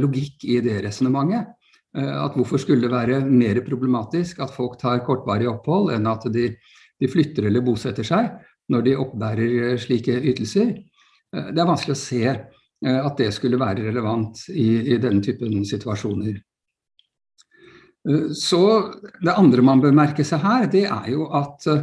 logikk 0.00 0.48
i 0.48 0.60
det 0.64 0.80
resonnementet. 0.86 1.54
At 1.98 2.36
hvorfor 2.38 2.60
skulle 2.62 2.84
det 2.84 2.92
være 2.92 3.22
mer 3.26 3.58
problematisk 3.66 4.38
at 4.44 4.52
folk 4.54 4.76
tar 4.78 5.00
kortvarig 5.06 5.48
opphold 5.50 5.90
enn 5.96 6.06
at 6.06 6.28
de, 6.30 6.52
de 7.00 7.10
flytter 7.10 7.48
eller 7.48 7.64
bosetter 7.66 8.06
seg 8.06 8.28
når 8.70 8.84
de 8.86 8.94
oppbærer 9.00 9.80
slike 9.80 10.14
ytelser. 10.30 10.74
Det 11.32 11.58
er 11.58 11.66
vanskelig 11.66 11.96
å 11.96 11.98
se 11.98 12.20
at 12.28 13.18
det 13.18 13.32
skulle 13.34 13.58
være 13.58 13.88
relevant 13.88 14.44
i, 14.52 14.94
i 14.94 14.98
denne 15.02 15.24
typen 15.24 15.64
situasjoner. 15.66 16.36
Eh, 18.08 18.30
så 18.32 18.92
Det 19.20 19.34
andre 19.34 19.62
man 19.62 19.80
bør 19.80 19.96
merke 19.96 20.24
seg 20.24 20.42
her, 20.42 20.66
det 20.70 20.86
er 20.86 21.10
jo 21.12 21.28
at 21.34 21.66
eh, 21.68 21.82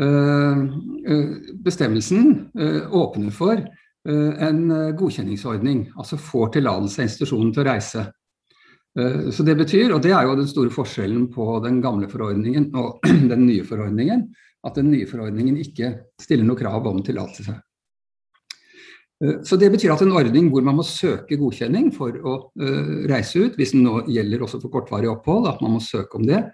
eh, 0.00 1.28
bestemmelsen 1.64 2.50
åpner 2.90 3.30
for 3.34 3.60
en 4.08 4.60
godkjenningsordning. 4.96 5.90
Altså 6.00 6.16
får 6.16 6.54
tillatelse 6.54 7.02
av 7.02 7.04
institusjonen 7.04 7.50
til 7.52 7.60
å 7.60 7.66
reise. 7.66 8.04
Så 8.90 9.44
Det 9.46 9.54
betyr, 9.54 9.92
og 9.94 10.00
det 10.02 10.10
er 10.10 10.26
jo 10.26 10.34
den 10.34 10.48
store 10.50 10.72
forskjellen 10.74 11.28
på 11.30 11.44
den 11.62 11.76
gamle 11.80 12.08
forordningen 12.10 12.72
og 12.74 13.04
den 13.32 13.44
nye 13.46 13.62
forordningen, 13.62 14.24
at 14.66 14.76
den 14.76 14.90
nye 14.90 15.06
forordningen 15.06 15.60
ikke 15.62 15.92
stiller 16.20 16.44
noe 16.48 16.58
krav 16.58 16.88
om 16.90 16.98
tillatelse. 17.06 17.54
Eh, 19.24 19.40
så 19.44 19.56
Det 19.56 19.70
betyr 19.72 19.92
at 19.94 20.02
en 20.04 20.16
ordning 20.16 20.50
hvor 20.50 20.64
man 20.64 20.78
må 20.80 20.86
søke 20.86 21.38
godkjenning 21.40 21.90
for 21.94 22.16
å 22.16 22.36
uh, 22.50 22.92
reise 23.10 23.46
ut, 23.46 23.56
hvis 23.56 23.74
den 23.76 23.84
nå 23.84 24.04
gjelder 24.08 24.44
også 24.44 24.60
for 24.62 24.72
kortvarig 24.72 25.10
opphold, 25.10 25.48
at 25.50 25.60
man 25.64 25.76
må 25.76 25.80
søke 25.84 26.18
om 26.18 26.26
det, 26.28 26.44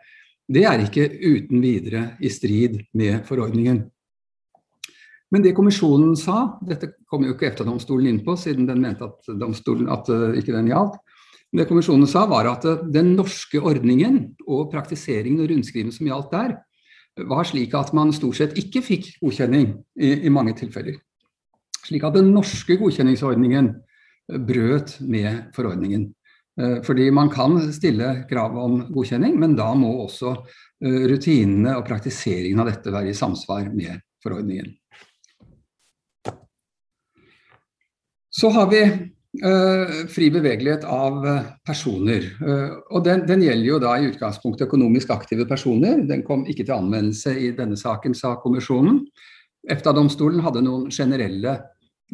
det 0.47 0.63
er 0.67 0.83
ikke 0.83 1.09
uten 1.11 1.63
videre 1.63 2.17
i 2.23 2.31
strid 2.31 2.79
med 2.95 3.25
forordningen. 3.27 3.81
Men 5.35 5.43
det 5.43 5.57
kommisjonen 5.57 6.13
sa, 6.15 6.61
dette 6.63 6.93
kom 7.11 7.25
jo 7.27 7.33
ikke 7.35 7.49
EFTA-domstolen 7.49 8.13
inn 8.13 8.21
på, 8.23 8.37
siden 8.39 8.69
den 8.69 8.85
mente 8.85 9.09
at, 9.09 9.27
at 9.27 10.11
ikke 10.39 10.55
den 10.55 10.71
gjaldt. 10.71 11.01
Det 11.57 11.65
kommisjonen 11.69 12.09
sa 12.11 12.27
var 12.29 12.49
at 12.51 12.67
uh, 12.69 12.85
den 12.93 13.15
norske 13.17 13.61
ordningen 13.61 14.37
og 14.47 14.71
praktiseringen 14.73 15.41
og 15.45 15.51
rundskriven 15.53 15.95
som 15.95 16.09
gjaldt 16.09 16.35
der, 16.35 16.57
var 17.25 17.49
slik 17.49 17.75
at 17.77 17.95
man 17.97 18.13
stort 18.13 18.37
sett 18.37 18.59
ikke 18.61 18.83
fikk 18.85 19.09
godkjenning 19.23 19.71
i, 19.97 20.27
i 20.29 20.33
mange 20.33 20.53
tilfeller. 20.59 20.99
Slik 21.87 22.05
at 22.05 22.17
den 22.19 22.33
norske 22.35 22.77
godkjenningsordningen 22.81 23.71
eh, 23.73 24.39
brøt 24.43 24.99
med 25.01 25.55
forordningen. 25.57 26.11
Eh, 26.61 26.79
fordi 26.85 27.11
man 27.15 27.31
kan 27.33 27.59
stille 27.73 28.27
krav 28.31 28.57
om 28.59 28.81
godkjenning, 28.93 29.39
men 29.41 29.57
da 29.57 29.71
må 29.79 29.93
også 30.05 30.35
eh, 30.35 31.05
rutinene 31.13 31.77
og 31.79 31.87
praktiseringen 31.89 32.61
av 32.63 32.73
dette 32.73 32.93
være 32.93 33.13
i 33.13 33.17
samsvar 33.17 33.71
med 33.73 34.03
forordningen. 34.25 34.73
Så 38.37 38.51
har 38.53 38.67
vi 38.69 38.83
fri 40.13 40.31
bevegelighet 40.33 40.85
av 40.89 41.25
personer. 41.67 42.25
og 42.91 43.05
den, 43.05 43.25
den, 43.29 43.43
gjelder 43.45 43.67
jo 43.67 43.79
da 43.83 43.95
i 43.99 44.07
utgangspunktet 44.09 44.67
økonomisk 44.69 45.11
aktive 45.13 45.45
personer. 45.49 46.01
Den 46.09 46.25
kom 46.25 46.47
ikke 46.49 46.65
til 46.65 46.77
anvendelse 46.77 47.35
i 47.37 47.51
denne 47.57 47.77
saken, 47.77 48.17
sa 48.17 48.35
kommisjonen. 48.41 49.03
EFTA-domstolen 49.69 50.45
hadde 50.47 50.65
noen 50.65 50.89
generelle 50.95 51.59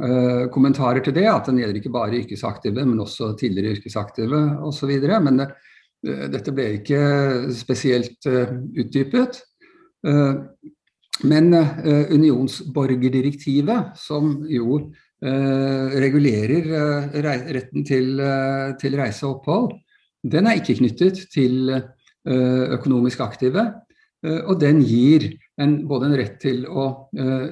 Uh, 0.00 0.48
kommentarer 0.48 1.04
til 1.04 1.12
det, 1.12 1.26
at 1.28 1.44
den 1.50 1.58
gjelder 1.60 1.76
ikke 1.76 1.90
bare 1.92 2.16
yrkesaktive, 2.16 2.80
men 2.80 3.00
også 3.04 3.34
tidligere 3.36 3.74
yrkesaktive 3.76 4.38
osv. 4.64 4.88
Men 5.20 5.42
uh, 5.44 5.50
dette 6.32 6.54
ble 6.56 6.78
ikke 6.78 7.00
spesielt 7.52 8.26
uh, 8.26 8.48
utdypet. 8.80 9.42
men 11.22 11.54
unionsborgerdirektivet, 12.10 13.92
som 13.94 14.40
jo 14.50 14.90
regulerer 15.22 16.64
retten 17.54 17.84
til, 17.86 18.18
til 18.80 18.96
reise 18.98 19.26
og 19.28 19.36
opphold, 19.36 19.68
den 20.26 20.48
er 20.50 20.58
ikke 20.58 20.80
knyttet 20.80 21.20
til 21.30 21.70
økonomisk 22.26 23.20
aktive. 23.22 23.62
og 24.22 24.60
den 24.60 24.82
gir 24.86 25.24
en, 25.58 25.86
både 25.86 26.06
en 26.06 26.16
rett 26.18 26.36
til, 26.42 26.66
å, 26.66 27.08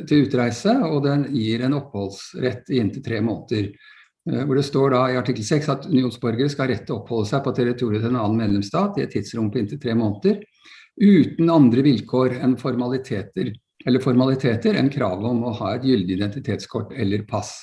til, 0.07 0.27
utreise, 0.27 0.75
og 0.87 1.03
den 1.07 1.25
gir 1.35 1.65
en 1.67 1.75
oppholdsrett 1.79 2.71
i 2.71 2.79
inntil 2.83 3.03
tre 3.07 3.21
måneder. 3.23 3.73
Hvor 4.31 4.55
Det 4.55 4.65
står 4.67 4.93
da 4.95 5.01
i 5.11 5.19
artikkel 5.19 5.47
6 5.47 5.69
at 5.73 5.87
unionsborgere 5.89 6.51
skal 6.53 6.67
ha 6.67 6.75
rett 6.75 6.85
til 6.87 6.95
å 6.95 7.01
oppholde 7.01 7.31
seg 7.31 7.43
på 7.45 7.55
territoriet 7.57 8.05
til 8.05 8.13
en 8.13 8.21
annen 8.21 8.39
medlemsstat 8.43 8.99
i 8.99 9.07
et 9.07 9.15
tidsrom 9.15 9.49
på 9.51 9.63
inntil 9.63 9.81
tre 9.81 9.97
måneder, 9.99 10.43
uten 11.01 11.51
andre 11.51 11.85
vilkår 11.87 12.37
enn 12.45 12.59
formaliteter, 12.61 13.55
eller 13.87 14.03
formaliteter 14.05 14.77
enn 14.77 14.91
kravet 14.93 15.27
om 15.31 15.45
å 15.49 15.55
ha 15.63 15.75
et 15.75 15.87
gyldig 15.89 16.19
identitetskort 16.19 16.93
eller 16.93 17.25
pass. 17.29 17.55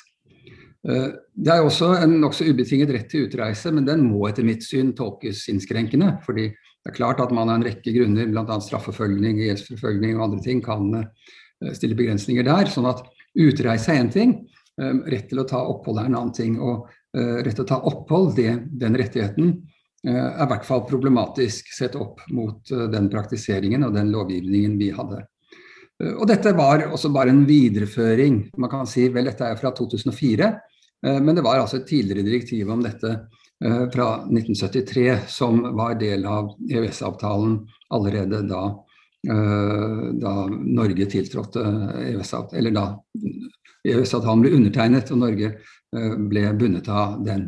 Uh, 0.88 1.12
det 1.33 1.51
er 1.53 1.65
også 1.65 1.91
en 2.00 2.15
nokså 2.21 2.47
ubetinget 2.47 2.93
rett 2.95 3.09
til 3.12 3.27
utreise, 3.27 3.74
men 3.74 3.86
den 3.86 4.05
må 4.07 4.27
etter 4.29 4.45
mitt 4.47 4.65
syn 4.65 4.93
tolkes 4.97 5.45
innskrenkende. 5.51 6.15
fordi 6.25 6.51
det 6.88 6.93
er 6.93 7.01
klart 7.01 7.19
at 7.19 7.33
man 7.36 7.50
av 7.51 7.57
en 7.57 7.65
rekke 7.67 7.91
grunner, 7.91 8.29
bl.a. 8.31 8.55
straffeforfølgning, 8.63 9.41
gjeldsforfølgning 9.43 10.13
og 10.15 10.21
andre 10.24 10.38
ting, 10.45 10.62
kan 10.63 10.86
eh, 10.95 11.74
stille 11.75 11.97
begrensninger 12.00 12.45
der. 12.47 12.69
Sånn 12.71 12.88
at 12.88 13.01
utreise 13.43 13.91
er 13.91 14.05
én 14.05 14.12
ting, 14.13 14.31
eh, 14.79 14.93
rett 15.12 15.27
til 15.27 15.41
å 15.43 15.47
ta 15.50 15.59
opphold 15.67 16.00
er 16.00 16.07
en 16.07 16.15
annen 16.15 16.31
ting. 16.38 16.55
Og 16.63 16.88
eh, 17.12 17.41
rett 17.43 17.59
til 17.59 17.65
å 17.65 17.71
ta 17.74 17.81
opphold, 17.91 18.38
det, 18.39 18.53
den 18.79 18.95
rettigheten, 18.95 19.57
er 20.07 20.45
i 20.45 20.47
hvert 20.47 20.63
fall 20.63 20.86
problematisk 20.88 21.74
sett 21.74 21.97
opp 22.00 22.21
mot 22.31 22.69
den 22.69 23.09
praktiseringen 23.12 23.83
og 23.83 23.95
den 23.97 24.13
lovgivningen 24.13 24.77
vi 24.79 24.91
hadde. 24.95 25.24
Og 25.98 26.27
dette 26.30 26.54
var 26.54 26.84
også 26.92 27.10
bare 27.13 27.32
en 27.34 27.46
videreføring. 27.48 28.51
Man 28.62 28.70
kan 28.70 28.86
si 28.89 29.08
vel 29.10 29.25
dette 29.32 29.48
er 29.48 29.58
fra 29.58 29.72
2004, 29.74 30.50
men 31.08 31.38
det 31.38 31.44
var 31.46 31.62
altså 31.62 31.80
et 31.80 31.88
tidligere 31.89 32.25
direktiv 32.25 32.70
om 32.70 32.84
dette 32.86 33.13
fra 33.94 34.08
1973, 34.30 35.25
som 35.34 35.63
var 35.77 35.98
del 35.98 36.25
av 36.30 36.51
EØS-avtalen 36.70 37.58
allerede 37.98 38.44
da, 38.46 38.62
da 40.22 40.34
Norge 40.54 41.10
tiltrådte 41.10 41.66
EØS-avtalen, 42.12 42.60
eller 42.62 42.77
da 42.77 42.86
EØS-avtalen 43.88 44.46
ble 44.46 44.54
undertegnet 44.60 45.10
og 45.16 45.24
Norge 45.24 45.56
ble 46.30 46.46
bundet 46.62 46.89
av 46.94 47.18
den. 47.25 47.48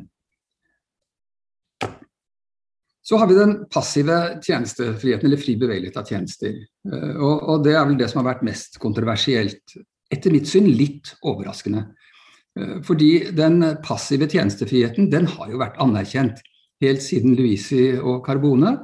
Så 3.09 3.17
har 3.17 3.27
vi 3.27 3.35
den 3.35 3.55
passive 3.73 4.15
tjenestefriheten, 4.45 5.25
eller 5.25 5.41
fri 5.41 5.55
bevegelighet 5.57 5.95
av 5.97 6.05
tjenester. 6.05 6.59
Eh, 6.93 7.15
og, 7.15 7.39
og, 7.41 7.63
det 7.65 7.73
er 7.73 7.87
vel 7.89 7.97
det 7.97 8.09
som 8.11 8.21
har 8.21 8.35
vært 8.35 8.45
mest 8.45 8.77
kontroversielt. 8.83 9.73
Etter 10.13 10.33
mitt 10.33 10.45
syn 10.45 10.67
litt 10.77 11.15
overraskende. 11.25 11.87
Eh, 12.53 12.77
fordi 12.85 13.31
den 13.33 13.63
passive 13.81 14.29
tjenestefriheten 14.29 15.09
den 15.09 15.25
har 15.33 15.49
jo 15.49 15.57
vært 15.57 15.81
anerkjent 15.81 16.45
helt 16.85 17.01
siden 17.01 17.33
Luisi 17.39 17.95
og 17.97 18.21
Carbone. 18.29 18.77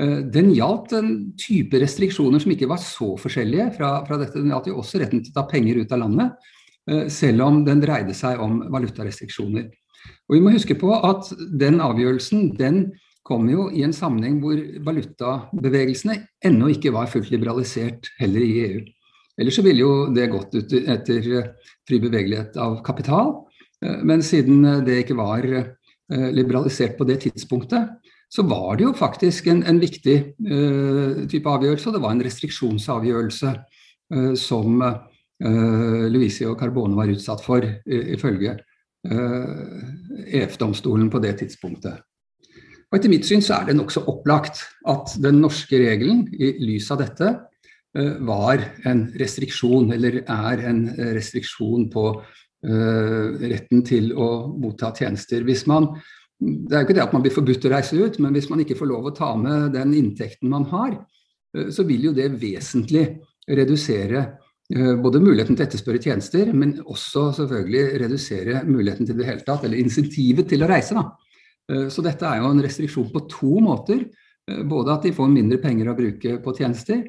Eh, 0.00 0.22
den 0.24 0.54
gjaldt 0.56 0.96
en 0.96 1.14
type 1.36 1.84
restriksjoner 1.84 2.40
som 2.40 2.56
ikke 2.56 2.72
var 2.72 2.80
så 2.80 3.12
forskjellige 3.20 3.74
fra, 3.76 3.98
fra 4.08 4.22
dette. 4.24 4.40
Den 4.40 4.56
gjaldt 4.56 4.72
jo 4.72 4.80
også 4.80 5.04
retten 5.04 5.20
til 5.20 5.36
å 5.36 5.42
ta 5.42 5.50
penger 5.52 5.84
ut 5.84 5.92
av 5.92 6.06
landet, 6.06 6.52
selv 7.10 7.42
om 7.42 7.64
den 7.66 7.80
dreide 7.82 8.14
seg 8.14 8.38
om 8.38 8.60
valutarestriksjoner. 8.70 9.64
Og 10.30 10.36
Vi 10.36 10.38
må 10.44 10.52
huske 10.54 10.76
på 10.78 10.92
at 10.94 11.32
den 11.58 11.80
avgjørelsen 11.82 12.52
den 12.56 12.84
kom 13.26 13.48
jo 13.50 13.66
i 13.74 13.82
en 13.86 13.94
sammenheng 13.96 14.38
hvor 14.42 14.60
valutabevegelsene 14.86 16.20
ennå 16.46 16.70
ikke 16.76 16.92
var 16.94 17.10
fullt 17.10 17.32
liberalisert 17.34 18.12
heller 18.20 18.44
i 18.44 18.52
EU. 18.66 18.84
Ellers 19.36 19.58
så 19.58 19.64
ville 19.66 19.82
jo 19.82 20.06
det 20.14 20.30
gått 20.32 20.54
ut 20.56 20.74
etter 20.78 21.26
eh, 21.40 21.48
fri 21.88 21.98
bevegelighet 22.00 22.56
av 22.62 22.78
kapital. 22.86 23.34
Eh, 23.84 23.98
men 24.06 24.24
siden 24.24 24.64
eh, 24.64 24.84
det 24.86 25.02
ikke 25.04 25.18
var 25.18 25.48
liberalisert 26.06 26.94
på 26.94 27.02
det 27.02 27.16
tidspunktet, 27.24 27.96
så 28.30 28.44
var 28.46 28.76
det 28.78 28.84
jo 28.84 28.92
faktisk 28.94 29.48
en, 29.50 29.64
en 29.66 29.80
viktig 29.82 30.14
uh, 30.46 31.24
type 31.26 31.50
avgjørelse. 31.50 31.88
Og 31.90 31.96
det 31.96 32.02
var 32.04 32.14
en 32.14 32.22
restriksjonsavgjørelse 32.22 33.50
uh, 34.14 34.34
som 34.38 34.84
uh, 34.86 35.00
og 35.42 36.54
Carbone 36.60 36.94
var 36.94 37.10
utsatt 37.10 37.42
for, 37.42 37.66
ifølge 37.90 38.54
EF-domstolen 40.30 41.10
på 41.10 41.18
det 41.26 41.34
tidspunktet. 41.42 42.06
Og 42.86 43.00
Etter 43.00 43.10
mitt 43.10 43.26
syn 43.26 43.42
så 43.42 43.58
er 43.58 43.68
det 43.68 43.76
nokså 43.80 44.04
opplagt 44.06 44.62
at 44.86 45.16
den 45.22 45.40
norske 45.42 45.78
regelen 45.80 46.24
i 46.38 46.52
lys 46.62 46.86
av 46.94 47.00
dette 47.02 47.32
eh, 47.32 48.12
var 48.28 48.62
en 48.86 49.08
restriksjon, 49.18 49.90
eller 49.96 50.20
er 50.22 50.62
en 50.70 50.84
restriksjon 51.16 51.88
på 51.90 52.06
uh, 52.66 53.26
retten 53.42 53.82
til 53.86 54.12
å 54.14 54.28
motta 54.54 54.92
tjenester. 54.94 55.42
Hvis 55.46 55.66
man, 55.70 55.90
det 56.38 56.72
er 56.72 56.84
jo 56.84 56.88
ikke 56.88 56.98
det 57.00 57.04
at 57.08 57.18
man 57.18 57.26
blir 57.26 57.34
forbudt 57.34 57.66
å 57.66 57.74
reise 57.74 57.98
ut, 57.98 58.20
men 58.22 58.38
hvis 58.38 58.48
man 58.52 58.62
ikke 58.62 58.78
får 58.78 58.90
lov 58.92 59.10
å 59.10 59.14
ta 59.18 59.34
med 59.38 59.74
den 59.74 59.94
inntekten 59.98 60.50
man 60.52 60.70
har, 60.70 60.96
uh, 61.58 61.68
så 61.74 61.86
vil 61.90 62.08
jo 62.10 62.16
det 62.16 62.30
vesentlig 62.38 63.08
redusere 63.46 64.28
både 64.66 65.20
muligheten 65.22 65.54
til 65.54 65.62
å 65.62 65.66
etterspørre 65.68 66.00
tjenester, 66.02 66.48
men 66.50 66.72
også 66.90 67.28
selvfølgelig 67.36 68.00
redusere 68.02 68.64
muligheten 68.66 69.06
til 69.06 69.14
det 69.14 69.28
hele 69.28 69.44
tatt, 69.46 69.62
eller 69.62 69.78
insentivet 69.78 70.48
til 70.50 70.64
å 70.66 70.70
reise. 70.70 70.96
da. 70.96 71.04
Eh, 71.72 71.88
så 71.90 72.04
dette 72.04 72.26
er 72.26 72.40
jo 72.40 72.52
en 72.52 72.62
restriksjon 72.64 73.10
på 73.12 73.24
to 73.30 73.58
måter. 73.64 74.06
Eh, 74.46 74.62
både 74.68 74.94
at 74.94 75.06
de 75.06 75.14
får 75.16 75.32
mindre 75.32 75.60
penger 75.62 75.90
å 75.90 75.98
bruke 75.98 76.38
på 76.42 76.56
tjenester, 76.58 77.04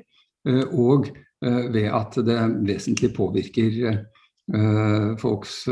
eh, 0.47 0.63
og 0.73 1.11
ved 1.37 1.85
at 1.93 2.15
det 2.25 2.35
vesentlig 2.65 3.11
påvirker 3.13 3.75
folks 5.21 5.67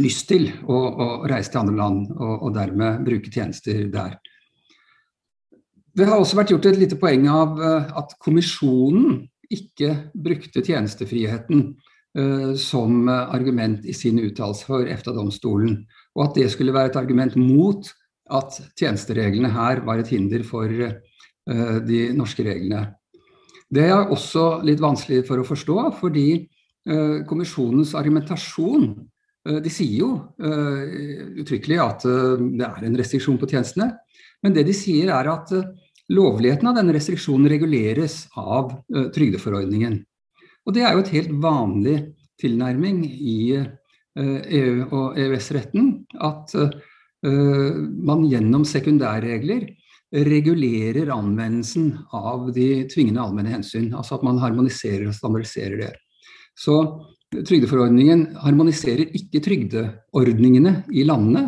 lyst 0.00 0.30
til 0.30 0.46
å, 0.64 0.78
reise 1.28 1.52
til 1.52 1.60
andre 1.60 1.74
land 1.76 2.06
og, 2.14 2.46
dermed 2.54 3.02
bruke 3.04 3.28
tjenester 3.28 3.82
der. 3.92 4.14
Det 5.92 6.06
har 6.08 6.16
også 6.16 6.38
vært 6.40 6.54
gjort 6.54 6.70
et 6.70 6.80
lite 6.80 6.96
poeng 6.96 7.28
av 7.28 7.60
at 7.60 8.16
kommisjonen 8.24 9.26
ikke 9.52 9.92
brukte 10.16 10.64
tjenestefriheten 10.64 11.74
som 12.56 13.12
argument 13.12 13.84
i 13.84 13.92
sin 13.92 14.24
uttalelse 14.24 14.64
for 14.72 14.88
EFTA-domstolen 14.88 15.82
og 16.16 16.26
at 16.26 16.38
det 16.38 16.48
skulle 16.52 16.74
være 16.74 16.92
et 16.92 16.98
argument 17.00 17.36
mot 17.40 17.88
at 18.32 18.58
tjenestereglene 18.78 19.50
her 19.52 19.82
var 19.86 20.00
et 20.00 20.10
hinder 20.12 20.44
for 20.46 20.68
uh, 20.68 21.78
de 21.84 22.02
norske 22.16 22.44
reglene. 22.46 22.86
Det 23.72 23.86
er 23.88 24.12
også 24.12 24.60
litt 24.66 24.82
vanskelig 24.82 25.22
for 25.28 25.40
å 25.40 25.46
forstå, 25.48 25.78
fordi 26.00 26.26
uh, 26.90 27.22
kommisjonens 27.28 27.94
argumentasjon 27.98 28.90
uh, 28.92 29.58
De 29.64 29.72
sier 29.72 30.04
jo 30.04 30.10
uttrykkelig 31.42 31.78
at 31.82 32.04
det 32.04 32.66
er 32.68 32.84
en 32.86 32.98
restriksjon 33.00 33.40
på 33.40 33.48
tjenestene, 33.50 33.88
men 34.44 34.54
det 34.54 34.62
de 34.68 34.74
sier 34.76 35.10
er 35.10 35.30
at 35.32 35.50
lovligheten 36.12 36.68
av 36.68 36.76
denne 36.76 36.94
restriksjonen 36.94 37.48
reguleres 37.50 38.28
av 38.38 38.70
trygdeforordningen. 39.14 39.96
Og 40.62 40.76
det 40.76 40.84
er 40.86 40.94
jo 40.94 41.02
et 41.02 41.10
helt 41.16 41.32
vanlig 41.42 41.96
tilnærming 42.42 43.02
i 43.06 43.38
EU- 44.18 44.82
e 44.82 44.88
og 44.92 45.16
EØS-retten 45.16 45.92
at 46.20 46.52
eh, 46.58 47.78
man 47.80 48.26
gjennom 48.28 48.66
sekundærregler 48.68 49.68
regulerer 50.12 51.08
anvendelsen 51.14 51.94
av 52.12 52.50
de 52.52 52.84
tvingende 52.92 53.22
allmenne 53.22 53.54
hensyn. 53.54 53.88
Altså 53.96 54.18
at 54.18 54.26
man 54.26 54.40
harmoniserer 54.42 55.08
og 55.08 55.16
standardiserer 55.16 55.78
det. 55.80 55.92
Så 56.52 56.76
trygdeforordningen 57.32 58.26
harmoniserer 58.42 59.08
ikke 59.16 59.40
trygdeordningene 59.44 60.82
i 60.92 61.06
landene, 61.08 61.46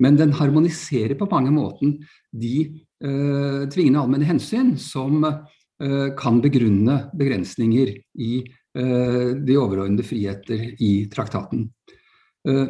men 0.00 0.16
den 0.16 0.32
harmoniserer 0.36 1.16
på 1.16 1.28
mange 1.28 1.52
måter 1.52 1.92
de 2.32 2.54
eh, 2.64 3.62
tvingende 3.72 4.00
allmenne 4.00 4.28
hensyn 4.28 4.74
som 4.80 5.20
eh, 5.24 6.08
kan 6.16 6.40
begrunne 6.44 6.98
begrensninger 7.16 7.92
i 8.16 8.32
eh, 8.40 9.30
de 9.36 9.60
overordnede 9.60 10.04
friheter 10.08 10.72
i 10.80 10.92
traktaten. 11.12 11.68
Eh, 12.46 12.66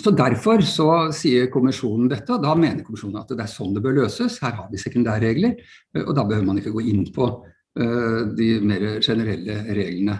så 0.00 0.12
Derfor 0.14 0.62
så 0.62 0.88
sier 1.14 1.50
kommisjonen 1.50 2.08
dette, 2.10 2.30
og 2.32 2.44
da 2.44 2.54
mener 2.54 2.84
kommisjonen 2.86 3.18
at 3.20 3.32
det 3.32 3.42
er 3.42 3.50
sånn 3.50 3.74
det 3.74 3.82
bør 3.84 3.98
løses. 4.04 4.38
Her 4.42 4.54
har 4.60 4.68
vi 4.70 4.78
sekundærregler, 4.80 5.56
eh, 5.96 6.04
og 6.04 6.14
da 6.16 6.24
behøver 6.24 6.46
man 6.46 6.60
ikke 6.60 6.74
gå 6.76 6.84
inn 6.92 7.08
på 7.14 7.26
uh, 7.30 8.20
de 8.36 8.48
mer 8.66 8.86
generelle 9.02 9.62
reglene. 9.76 10.16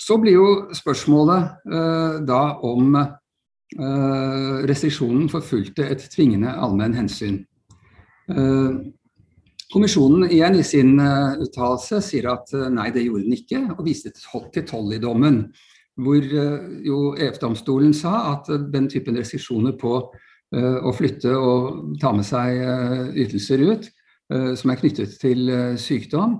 Så 0.00 0.18
blir 0.20 0.34
jo 0.34 0.48
spørsmålet 0.76 1.62
da 2.28 2.40
om 2.68 2.98
restriksjonen 4.68 5.30
forfulgte 5.32 5.86
et 5.88 6.04
tvingende 6.12 6.52
allmenn 6.52 6.98
hensyn. 6.98 7.38
Kommisjonen 9.72 10.28
igjen 10.28 10.60
i 10.60 10.66
sin 10.66 10.92
uttalelse 11.00 12.02
sier 12.04 12.28
at 12.34 12.52
nei, 12.68 12.90
det 12.92 13.06
gjorde 13.06 13.24
den 13.30 13.38
ikke, 13.38 13.62
og 13.78 13.84
viste 13.88 14.12
til 14.12 14.68
Tolly-dommen 14.68 15.40
hvor 16.04 16.24
eh, 16.24 16.66
jo 16.86 17.12
EF-domstolen 17.18 17.94
sa 17.96 18.34
at 18.34 18.50
den 18.72 18.88
typen 18.90 19.18
restriksjoner 19.18 19.76
på 19.80 19.94
eh, 20.00 20.78
å 20.80 20.92
flytte 20.96 21.34
og 21.36 21.96
ta 22.02 22.12
med 22.16 22.26
seg 22.26 22.60
eh, 22.60 23.08
ytelser 23.26 23.66
ut, 23.66 23.90
som 24.30 24.70
er 24.70 24.76
knyttet 24.78 25.16
til 25.18 25.48
sykdom, 25.74 26.36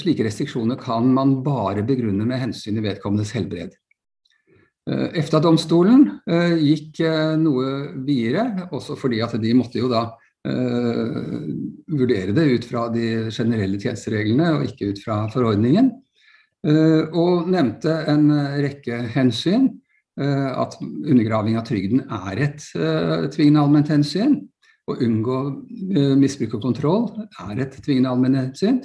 slike 0.00 0.24
restriksjoner 0.24 0.78
kan 0.80 1.10
man 1.12 1.34
bare 1.44 1.82
begrunne 1.84 2.24
med 2.24 2.40
hensyn 2.40 2.78
til 2.78 2.86
vedkommendes 2.86 3.34
helbred. 3.36 3.74
EFTA-domstolen 4.88 6.06
gikk 6.56 7.02
noe 7.36 7.66
videre, 8.06 8.46
også 8.72 8.96
fordi 8.96 9.20
at 9.26 9.36
de 9.44 9.52
måtte 9.58 9.76
jo 9.76 9.92
da 9.92 10.06
vurdere 10.48 12.32
det 12.32 12.48
ut 12.48 12.70
fra 12.70 12.86
de 12.96 13.28
generelle 13.28 13.76
tjenestereglene 13.76 14.54
og 14.54 14.64
ikke 14.70 14.94
ut 14.94 15.04
fra 15.04 15.20
forordningen. 15.34 15.92
Eh, 16.66 17.04
og 17.14 17.46
nevnte 17.52 17.92
en 18.10 18.30
rekke 18.64 19.04
hensyn. 19.14 19.70
Eh, 20.18 20.50
at 20.50 20.74
undergraving 20.82 21.58
av 21.58 21.66
trygden 21.68 22.02
er 22.02 22.40
et 22.48 22.64
eh, 22.74 23.28
tvingende 23.30 23.62
allment 23.62 23.90
hensyn. 23.92 24.40
Å 24.88 24.96
unngå 25.04 25.38
misbruk 26.16 26.54
og 26.56 26.62
kontroll 26.64 27.02
er 27.44 27.58
et 27.60 27.74
tvingende 27.84 28.08
allment 28.08 28.38
hensyn. 28.40 28.80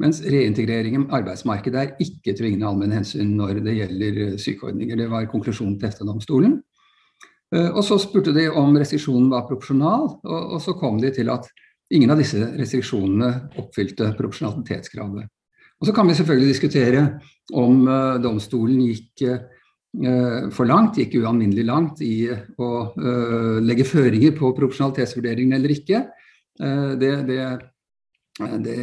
Mens 0.00 0.20
reintegrering 0.24 0.98
i 0.98 1.00
arbeidsmarkedet 1.16 1.80
er 1.80 2.04
ikke 2.04 2.34
tvingende 2.36 2.68
allmenn 2.68 2.92
hensyn 2.92 3.32
når 3.38 3.62
det 3.64 3.74
gjelder 3.78 4.20
sykeordninger. 4.40 5.00
Det 5.00 5.08
var 5.08 5.28
konklusjonen 5.32 5.78
til 5.80 5.88
EFTA-domstolen. 5.88 6.54
Og 7.56 7.80
så 7.82 7.96
spurte 8.00 8.36
de 8.36 8.46
om 8.52 8.76
restriksjonen 8.78 9.32
var 9.32 9.48
proporsjonal, 9.48 10.06
og, 10.22 10.54
så 10.62 10.76
kom 10.78 11.00
de 11.02 11.10
til 11.16 11.32
at 11.32 11.48
ingen 11.92 12.12
av 12.12 12.20
disse 12.20 12.52
restriksjonene 12.60 13.32
oppfylte 13.60 14.12
proporsjonalitetskravet. 14.20 15.28
Og 15.80 15.88
Så 15.88 15.94
kan 15.96 16.08
vi 16.08 16.14
selvfølgelig 16.14 16.52
diskutere 16.52 17.04
om 17.56 17.86
uh, 17.88 18.20
domstolen 18.20 18.82
gikk 18.84 19.24
uh, 19.24 20.50
for 20.52 20.68
langt, 20.68 20.98
gikk 21.00 21.16
ualminnelig 21.22 21.64
langt 21.66 22.02
i 22.04 22.28
å 22.30 22.70
uh, 22.92 23.56
legge 23.64 23.88
føringer 23.88 24.36
på 24.36 24.52
proporsjonalitetsvurderingen 24.58 25.56
eller 25.56 25.76
ikke. 25.76 26.04
Det, 26.60 27.08
det, 27.24 27.36
det, 28.60 28.74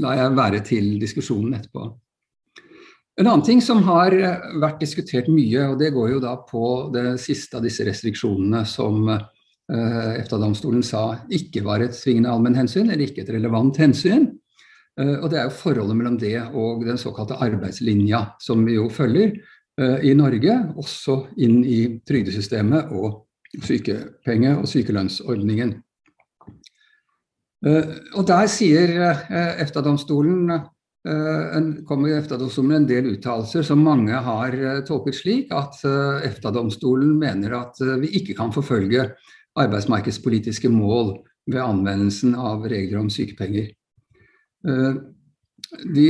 lar 0.00 0.14
jeg 0.16 0.36
være 0.38 0.60
til 0.64 0.86
diskusjonen 1.02 1.58
etterpå. 1.58 1.90
En 3.20 3.28
annen 3.28 3.42
ting 3.44 3.60
som 3.60 3.82
har 3.84 4.16
vært 4.62 4.80
diskutert 4.80 5.28
mye, 5.28 5.66
og 5.68 5.76
det 5.82 5.90
går 5.92 6.14
jo 6.14 6.22
da 6.22 6.32
på 6.48 6.70
det 6.94 7.18
siste 7.20 7.58
av 7.58 7.66
disse 7.66 7.84
restriksjonene 7.84 8.62
som 8.64 9.10
EFTA-domstolen 9.12 10.80
sa 10.86 11.02
ikke 11.28 11.66
var 11.68 11.84
et 11.84 11.98
svingende 11.98 12.32
allmennhensyn, 12.32 12.88
eller 12.88 13.04
ikke 13.10 13.26
et 13.26 13.34
relevant 13.36 13.82
hensyn. 13.82 14.30
Og 14.94 15.24
det 15.26 15.40
er 15.40 15.48
jo 15.48 15.56
forholdet 15.58 15.96
mellom 15.98 16.16
det 16.20 16.36
og 16.54 16.84
den 16.86 17.00
såkalte 17.00 17.34
arbeidslinja, 17.42 18.20
som 18.38 18.60
vi 18.62 18.76
jo 18.76 18.84
følger 18.86 19.32
i 20.06 20.12
Norge, 20.14 20.54
også 20.78 21.16
inn 21.42 21.64
i 21.66 21.80
trygdesystemet 22.06 22.92
og 22.94 23.24
sykepenge- 23.62 24.54
og 24.60 24.68
sykelønnsordningen. 24.70 25.74
Eh, 27.64 27.90
og 28.18 28.26
Der 28.28 28.48
sier 28.52 28.90
eh, 28.92 29.60
EFTA-domstolen 29.64 30.50
eh, 30.52 31.60
kommer 31.88 32.16
EFTA-domstolen 32.18 32.76
en 32.78 32.88
del 32.88 33.12
uttalelser 33.14 33.64
som 33.64 33.84
mange 33.84 34.18
har 34.26 34.56
tolket 34.88 35.16
slik 35.20 35.54
at 35.54 35.80
EFTA-domstolen 35.84 37.14
mener 37.20 37.56
at 37.60 37.80
vi 38.02 38.12
ikke 38.20 38.36
kan 38.36 38.52
forfølge 38.52 39.10
arbeidsmarkedspolitiske 39.60 40.68
mål 40.72 41.16
ved 41.46 41.60
anvendelsen 41.60 42.34
av 42.34 42.64
regler 42.68 43.02
om 43.02 43.10
sykepenger. 43.12 43.70
De 44.64 46.08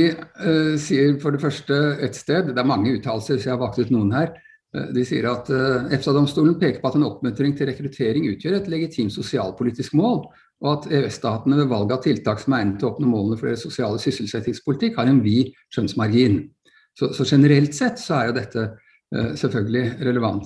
sier 0.79 1.15
for 1.19 1.35
det 1.35 1.41
første 1.41 1.75
et 2.05 2.15
sted, 2.15 2.51
det 2.53 2.61
er 2.61 2.69
mange 2.69 2.93
uttalelser, 2.95 3.39
så 3.39 3.49
jeg 3.49 3.53
har 3.55 3.61
valgt 3.61 3.81
ut 3.81 3.93
noen 3.93 4.13
her. 4.15 4.33
Eh, 4.75 4.87
de 4.95 5.03
sier 5.07 5.27
at 5.29 5.49
eh, 5.53 5.93
EFTA-domstolen 5.95 6.57
peker 6.61 6.81
på 6.81 6.91
at 6.91 6.97
en 6.99 7.07
oppmuntring 7.07 7.55
til 7.57 7.69
rekruttering 7.69 8.27
utgjør 8.31 8.59
et 8.59 8.71
legitimt 8.71 9.13
sosialpolitisk 9.13 9.95
mål, 9.97 10.25
og 10.63 10.69
at 10.71 10.89
EØS-statene 10.91 11.59
ved 11.59 11.71
valg 11.71 11.93
av 11.93 12.03
tiltak 12.05 12.41
som 12.41 12.55
er 12.55 12.63
egnet 12.63 12.79
til 12.81 12.89
å 12.89 12.93
oppnå 12.93 13.11
målene 13.11 13.39
for 13.39 13.49
deres 13.49 13.65
sosiale 13.65 13.99
sysselsettingspolitikk, 14.01 14.99
har 14.99 15.11
en 15.11 15.21
vid 15.23 15.51
skjønnsmargin. 15.75 16.39
Så, 16.95 17.11
så, 17.15 17.25
generelt 17.27 17.75
sett 17.75 17.99
så 17.99 18.15
er 18.15 18.29
jo 18.29 18.35
dette 18.37 18.61
uh, 18.71 19.33
selvfølgelig 19.35 20.07
relevant. 20.07 20.45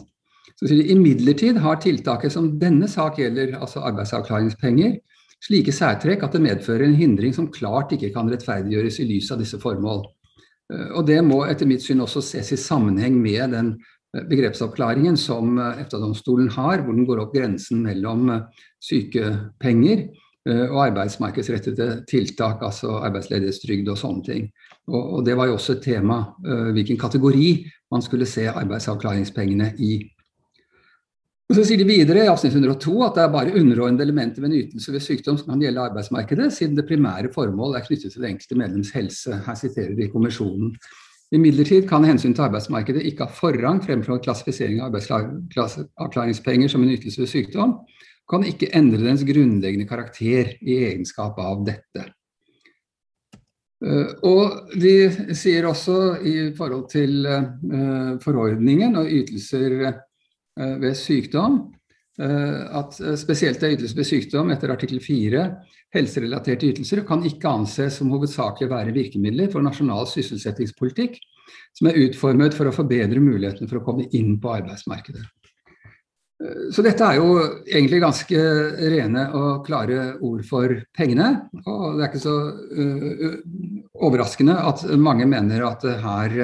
Så 0.57 0.65
sier 0.65 0.81
de, 0.81 0.95
Imidlertid 0.95 1.59
har 1.61 1.77
tiltaket 1.83 2.33
som 2.33 2.49
denne 2.59 2.89
sak 2.89 3.21
gjelder, 3.21 3.53
altså 3.61 3.83
arbeidsavklaringspenger, 3.85 4.97
slike 5.45 5.73
særtrekk 5.75 6.25
at 6.25 6.35
det 6.35 6.43
medfører 6.43 6.87
en 6.87 6.97
hindring 6.99 7.35
som 7.35 7.51
klart 7.51 7.93
ikke 7.95 8.11
kan 8.15 8.29
rettferdiggjøres 8.31 8.99
i 8.99 9.07
lys 9.09 9.31
av 9.31 9.39
disse 9.43 9.59
formål. 9.61 10.03
Uh, 10.71 10.89
og 10.99 11.05
Det 11.07 11.21
må 11.25 11.43
etter 11.47 11.69
mitt 11.69 11.85
syn 11.85 12.03
også 12.03 12.23
ses 12.25 12.53
i 12.53 12.59
sammenheng 12.59 13.15
med 13.21 13.55
den 13.55 13.77
begrepsoppklaringen 14.13 15.17
som 15.17 15.57
eh, 15.59 15.83
EFTA-domstolen 15.83 16.49
har, 16.55 16.83
hvor 16.83 16.97
den 16.97 17.07
går 17.07 17.21
opp 17.23 17.35
grensen 17.35 17.83
mellom 17.85 18.29
eh, 18.33 18.65
sykepenger 18.83 20.05
eh, 20.07 20.65
og 20.65 20.79
arbeidsmarkedsrettede 20.87 21.89
tiltak, 22.09 22.63
altså 22.65 22.99
arbeidsledighetstrygd 23.05 23.91
og 23.91 23.99
sånne 24.01 24.25
ting. 24.25 24.47
Og, 24.89 25.23
Det 25.25 25.35
var 25.37 25.49
jo 25.49 25.59
også 25.59 25.75
et 25.75 25.83
tema 25.85 26.15
hvilken 26.73 26.97
kategori 26.97 27.49
man 27.93 28.01
skulle 28.01 28.25
se 28.25 28.47
arbeidsavklaringspengene 28.49 29.75
i. 29.77 29.99
Og 31.49 31.57
Så 31.57 31.63
sier 31.65 31.81
de 31.81 31.85
videre 31.89 32.27
i 32.27 32.29
avsnitt 32.29 32.53
102 32.53 32.91
at 33.07 33.15
det 33.17 33.21
er 33.23 33.31
bare 33.33 33.53
underordnede 33.57 34.05
elementer 34.05 34.43
ved 34.43 34.51
en 34.51 34.59
ytelse 34.59 34.91
ved 34.93 35.01
sykdom 35.01 35.37
som 35.39 35.47
kan 35.49 35.61
gjelde 35.63 35.81
arbeidsmarkedet, 35.81 36.51
siden 36.53 36.75
det 36.77 36.85
primære 36.85 37.31
formål 37.33 37.73
er 37.73 37.85
knyttet 37.87 38.13
til 38.13 38.21
det 38.21 38.29
enkelte 38.29 38.57
medlems 38.59 38.91
helse. 38.93 39.39
Her 39.47 39.55
siterer 39.57 39.95
de 39.97 40.11
kommisjonen. 40.13 40.75
Imidlertid 41.33 41.87
kan 41.89 42.05
hensyn 42.05 42.35
til 42.37 42.45
arbeidsmarkedet 42.45 43.01
ikke 43.05 43.25
ha 43.25 43.33
forrang 43.33 43.81
fremfor 43.81 44.21
klassifisering 44.21 44.77
av 44.77 44.91
arbeidsavklaringspenger 44.91 46.69
som 46.69 46.85
en 46.85 46.93
ytelse 46.93 47.23
ved 47.23 47.31
sykdom, 47.33 47.73
kan 48.29 48.45
ikke 48.45 48.69
endre 48.77 49.01
dens 49.07 49.25
grunnleggende 49.25 49.89
karakter 49.89 50.51
i 50.61 50.75
egenskap 50.91 51.37
av 51.41 51.63
dette. 51.65 52.03
Eh, 53.85 54.13
og 54.27 54.75
de 54.77 55.33
sier 55.37 55.65
også 55.65 55.97
i 56.21 56.35
forhold 56.57 56.85
til 56.93 57.25
eh, 57.25 58.13
forordningen 58.21 59.01
og 59.01 59.09
ytelser 59.17 60.05
ved 60.59 60.97
sykdom 60.99 61.61
at 62.19 62.97
spesielt 63.15 63.61
er 63.63 63.77
ytelser 63.77 63.95
ved 63.95 64.07
sykdom 64.09 64.49
etter 64.51 64.73
artikkel 64.73 64.99
4 64.99 65.43
Helserelaterte 65.95 66.67
ytelser 66.69 67.01
kan 67.07 67.23
ikke 67.25 67.49
anses 67.49 67.97
som 67.97 68.11
hovedsakelig 68.13 68.67
å 68.67 68.73
være 68.75 68.93
virkemidler 68.93 69.49
for 69.49 69.65
nasjonal 69.65 70.05
sysselsettingspolitikk 70.11 71.17
som 71.77 71.89
er 71.89 71.97
utformet 72.05 72.53
for 72.53 72.69
å 72.69 72.75
forbedre 72.75 73.21
mulighetene 73.23 73.69
for 73.69 73.79
å 73.79 73.85
komme 73.87 74.05
inn 74.13 74.35
på 74.41 74.51
arbeidsmarkedet. 74.53 75.23
Eh, 76.43 76.67
så 76.75 76.85
dette 76.85 77.07
er 77.07 77.17
jo 77.17 77.39
egentlig 77.65 78.03
ganske 78.03 78.43
rene 78.93 79.25
og 79.39 79.65
klare 79.65 80.11
ord 80.21 80.45
for 80.45 80.77
pengene. 80.93 81.31
Og 81.63 81.97
det 81.97 82.05
er 82.05 82.11
ikke 82.11 82.21
så 82.27 82.37
uh, 82.53 83.39
overraskende 84.05 84.59
at 84.69 84.85
mange 85.01 85.25
mener 85.29 85.65
at 85.71 85.87
her 86.03 86.39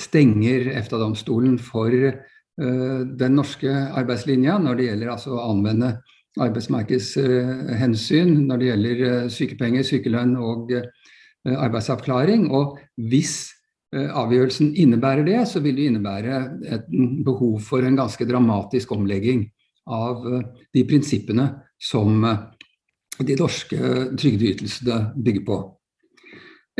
stenger 0.00 0.70
EFTA-domstolen 0.80 1.58
for 1.62 1.94
den 2.54 3.34
norske 3.34 3.70
arbeidslinja 3.98 4.60
når 4.62 4.76
det 4.78 4.84
gjelder 4.86 5.08
altså 5.10 5.32
å 5.34 5.46
anvende 5.48 5.88
arbeidsmarkedshensyn 6.42 8.32
når 8.48 8.60
det 8.60 8.70
gjelder 8.70 9.02
eh, 9.08 9.26
sykepenger, 9.32 9.82
sykelønn 9.86 10.36
og 10.42 10.72
eh, 10.74 10.86
arbeidsavklaring. 11.54 12.48
Og 12.54 12.78
hvis 13.10 13.34
eh, 13.94 14.08
avgjørelsen 14.10 14.74
innebærer 14.80 15.24
det, 15.26 15.48
så 15.50 15.62
vil 15.64 15.76
det 15.78 15.86
innebære 15.90 16.32
et 16.76 16.86
behov 17.26 17.60
for 17.62 17.80
en 17.86 17.98
ganske 17.98 18.24
dramatisk 18.28 18.92
omlegging 18.96 19.40
av 19.84 20.24
de 20.72 20.82
prinsippene 20.88 21.44
som 21.76 22.24
de 23.20 23.34
norske 23.36 23.76
trygdeytelsene 24.16 25.12
bygger 25.12 25.44
på. 25.44 25.56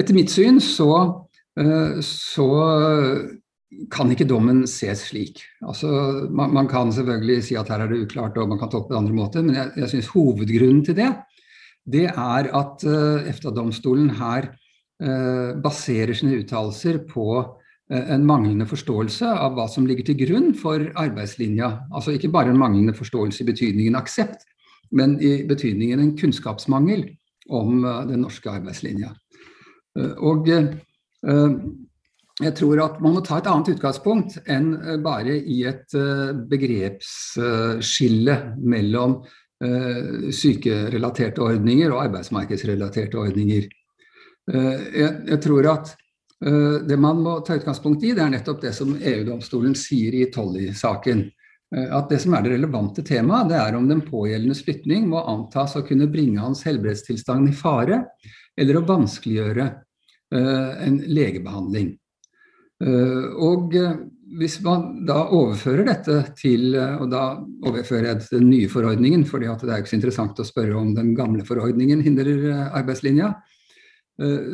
Etter 0.00 0.16
mitt 0.16 0.32
syn 0.32 0.56
så, 0.64 1.20
så 2.00 2.48
kan 3.92 4.11
ikke 4.12 4.27
dommen 4.29 4.64
ses 4.70 5.09
slik. 5.09 5.42
Altså, 5.64 5.88
man, 6.31 6.53
man, 6.55 6.68
kan 6.70 6.92
selvfølgelig 6.94 7.44
si 7.46 7.57
at 7.59 7.70
her 7.72 7.85
er 7.85 7.90
det 7.90 8.05
uklart 8.05 8.38
og 8.38 8.50
man 8.53 8.61
kan 8.61 8.70
tolke 8.72 8.92
på 8.92 8.98
andre 8.98 9.16
måter, 9.16 9.42
men 9.42 9.57
jeg, 9.59 9.72
jeg 9.83 9.92
syns 9.92 10.12
hovedgrunnen 10.14 10.85
til 10.87 10.98
det, 10.98 11.11
det 11.85 12.07
er 12.09 12.48
at 12.57 12.87
uh, 12.88 13.27
EFTA-domstolen 13.29 14.14
her 14.16 14.48
uh, 15.05 15.50
baserer 15.64 16.14
sine 16.16 16.38
uttalelser 16.40 17.03
på 17.11 17.27
uh, 17.42 18.05
en 18.14 18.24
manglende 18.24 18.66
forståelse 18.68 19.29
av 19.29 19.59
hva 19.59 19.66
som 19.68 19.88
ligger 19.88 20.09
til 20.09 20.20
grunn 20.22 20.55
for 20.57 20.87
arbeidslinja. 21.00 21.74
Altså 21.92 22.14
ikke 22.14 22.33
bare 22.33 22.55
en 22.55 22.61
manglende 22.61 22.96
forståelse 22.96 23.44
i 23.44 23.50
betydningen 23.50 23.98
aksept, 24.00 24.46
men 24.94 25.18
i 25.20 25.42
betydningen 25.48 26.00
en 26.00 26.14
kunnskapsmangel 26.16 27.09
om 27.53 27.83
den 28.09 28.22
norske 28.24 28.48
arbeidslinja. 28.48 29.11
Og 30.24 30.46
jeg 32.42 32.57
tror 32.59 32.81
at 32.83 32.97
man 33.03 33.14
må 33.14 33.20
ta 33.23 33.37
et 33.38 33.47
annet 33.47 33.77
utgangspunkt 33.77 34.40
enn 34.51 34.73
eh, 34.81 34.99
bare 35.03 35.37
i 35.38 35.61
et 35.70 35.94
eh, 35.94 36.33
begrepsskille 36.51 38.35
mellom 38.59 39.20
eh, 39.62 40.31
sykerelaterte 40.35 41.44
ordninger 41.44 41.92
og 41.92 42.03
arbeidsmarkedsrelaterte 42.09 43.20
ordninger. 43.20 43.70
Jeg, 44.44 45.38
tror 45.40 45.66
at 45.70 45.94
det 46.85 46.97
man 47.01 47.23
må 47.25 47.38
ta 47.40 47.55
utgangspunkt 47.57 48.03
i, 48.05 48.11
det 48.12 48.20
er 48.20 48.35
nettopp 48.35 48.59
det 48.61 48.75
som 48.77 48.90
EU-domstolen 48.92 49.73
sier 49.79 50.12
i 50.18 50.27
Tolly-saken. 50.29 51.23
At 51.73 52.12
det 52.12 52.18
som 52.20 52.37
er 52.37 52.44
det 52.44 52.53
relevante 52.59 53.01
temaet, 53.09 53.49
det 53.49 53.57
er 53.57 53.79
om 53.79 53.88
den 53.88 54.03
pågjeldende 54.05 54.59
spytning 54.59 55.09
må 55.09 55.23
antas 55.33 55.79
å 55.81 55.85
kunne 55.88 56.11
bringe 56.12 56.44
hans 56.44 56.61
helbredstilstand 56.68 57.49
i 57.49 57.57
fare, 57.57 58.03
eller 58.53 58.83
å 58.83 58.85
vanskeliggjøre 58.85 59.70
en 60.37 61.01
legebehandling. 61.09 61.94
Eh, 62.82 63.26
og 63.38 63.74
eh, 63.78 63.96
hvis 64.34 64.56
man 64.64 65.04
da 65.06 65.20
overfører 65.30 65.87
dette 65.87 66.16
til 66.34 66.74
eh, 66.74 66.96
Og 66.98 67.06
da 67.12 67.37
overfører 67.68 68.08
jeg 68.08 68.22
til 68.24 68.40
den 68.40 68.48
nye 68.50 68.70
forordningen, 68.70 69.22
for 69.28 69.38
det 69.38 69.50
er 69.52 69.78
jo 69.78 69.84
ikke 69.84 69.92
så 69.92 69.98
interessant 70.00 70.42
å 70.42 70.48
spørre 70.48 70.78
om 70.80 70.94
den 70.96 71.12
gamle 71.14 71.46
forordningen 71.46 72.02
hindrer 72.04 72.70
arbeidslinja. 72.74 73.34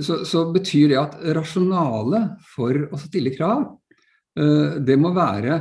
Så, 0.01 0.23
så 0.25 0.47
betyr 0.55 0.87
det 0.89 0.97
at 0.97 1.19
rasjonalet 1.37 2.39
for 2.49 2.73
å 2.73 2.97
stille 2.97 3.35
krav, 3.35 3.67
det 4.33 4.95
må 4.97 5.11
være 5.13 5.59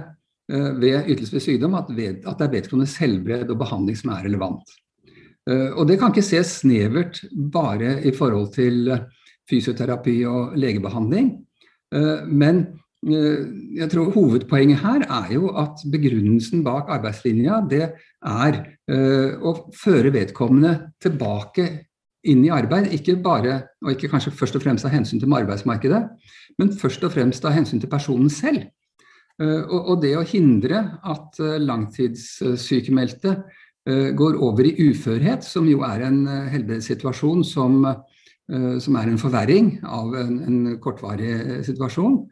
ved 0.48 1.10
ytelse 1.12 1.36
ved 1.36 1.44
sykdom 1.44 1.76
at, 1.76 1.90
ved, 1.92 2.22
at 2.24 2.40
det 2.40 2.46
er 2.46 2.54
vedkommendes 2.54 2.96
helbred 3.02 3.52
og 3.52 3.60
behandling 3.60 3.98
som 4.00 4.14
er 4.16 4.24
relevant. 4.30 4.72
Og 5.52 5.84
det 5.90 5.98
kan 6.00 6.16
ikke 6.16 6.24
ses 6.30 6.62
snevert 6.62 7.20
bare 7.52 7.98
i 8.08 8.16
forhold 8.16 8.54
til 8.56 8.88
fysioterapi 9.52 10.16
og 10.32 10.56
legebehandling. 10.64 11.34
Eh, 11.96 12.26
men 12.26 12.62
eh, 13.08 13.46
jeg 13.80 13.90
tror 13.92 14.12
hovedpoenget 14.14 14.82
her 14.84 15.06
er 15.08 15.34
jo 15.34 15.52
at 15.58 15.82
begrunnelsen 15.92 16.64
bak 16.66 16.90
arbeidslinja 16.94 17.64
det 17.70 17.86
er 17.90 18.60
eh, 18.92 19.32
å 19.42 19.56
føre 19.74 20.14
vedkommende 20.14 20.76
tilbake 21.02 21.70
inn 22.30 22.44
i 22.46 22.52
arbeid. 22.54 22.92
Ikke 22.94 23.16
bare, 23.24 23.62
og 23.86 23.94
ikke 23.96 24.12
kanskje 24.12 24.36
først 24.36 24.60
og 24.60 24.66
fremst 24.66 24.86
av 24.86 24.94
hensyn 24.94 25.22
til 25.22 25.34
arbeidsmarkedet, 25.34 26.04
men 26.60 26.76
først 26.76 27.06
og 27.08 27.16
fremst 27.16 27.48
av 27.48 27.56
hensyn 27.56 27.82
til 27.82 27.92
personen 27.92 28.30
selv. 28.34 28.68
Og 29.40 30.02
det 30.04 30.18
å 30.20 30.26
hindre 30.28 30.82
at 31.08 31.38
langtidssykemeldte 31.64 33.38
går 34.20 34.36
over 34.44 34.68
i 34.68 34.90
uførhet, 34.90 35.48
som 35.48 35.64
jo 35.72 35.80
er 35.88 36.04
en 36.10 36.26
helbredssituasjon 36.52 37.46
som 37.48 37.86
som 38.82 38.98
er 38.98 39.10
en 39.10 39.22
forverring 39.22 39.72
av 39.86 40.16
en, 40.18 40.36
en 40.48 40.60
kortvarig 40.82 41.62
situasjon, 41.68 42.24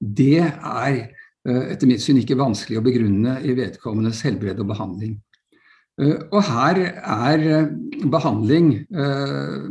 det 0.00 0.42
er 0.46 0.98
etter 1.46 1.86
mitt 1.86 2.02
syn 2.02 2.18
ikke 2.18 2.38
vanskelig 2.40 2.80
å 2.80 2.84
begrunne 2.86 3.36
i 3.46 3.54
vedkommendes 3.54 4.22
helbred 4.26 4.58
og 4.64 4.70
behandling. 4.72 5.12
Og 6.00 6.40
her 6.48 6.80
er 6.82 7.44
behandling 8.10 8.72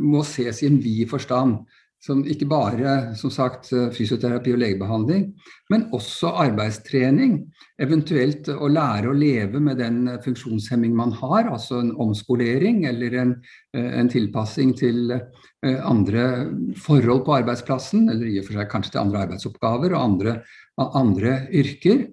må 0.00 0.22
ses 0.26 0.62
i 0.62 0.70
en 0.70 0.78
vid 0.82 1.04
forstand 1.10 1.58
som 2.06 2.22
ikke 2.28 2.46
bare 2.48 2.94
som 3.18 3.32
sagt, 3.34 3.72
fysioterapi 3.94 4.52
og 4.54 4.60
legebehandling, 4.62 5.30
men 5.72 5.86
også 5.96 6.30
arbeidstrening. 6.44 7.40
Eventuelt 7.82 8.48
å 8.52 8.68
lære 8.70 9.10
å 9.10 9.16
leve 9.16 9.60
med 9.62 9.80
den 9.82 10.04
funksjonshemming 10.24 10.94
man 10.96 11.14
har, 11.18 11.50
altså 11.50 11.80
en 11.82 11.90
omskolering 12.02 12.84
eller 12.88 13.18
en, 13.22 13.34
en 13.74 14.12
tilpassing 14.12 14.74
til 14.78 15.16
eh, 15.16 15.80
andre 15.82 16.46
forhold 16.78 17.24
på 17.26 17.40
arbeidsplassen, 17.40 18.06
eller 18.12 18.30
i 18.30 18.38
og 18.40 18.46
for 18.48 18.60
seg 18.60 18.70
kanskje 18.70 18.94
til 18.94 19.02
andre 19.02 19.26
arbeidsoppgaver 19.26 19.96
og 19.96 20.04
andre, 20.04 20.38
andre 20.86 21.36
yrker. 21.50 22.06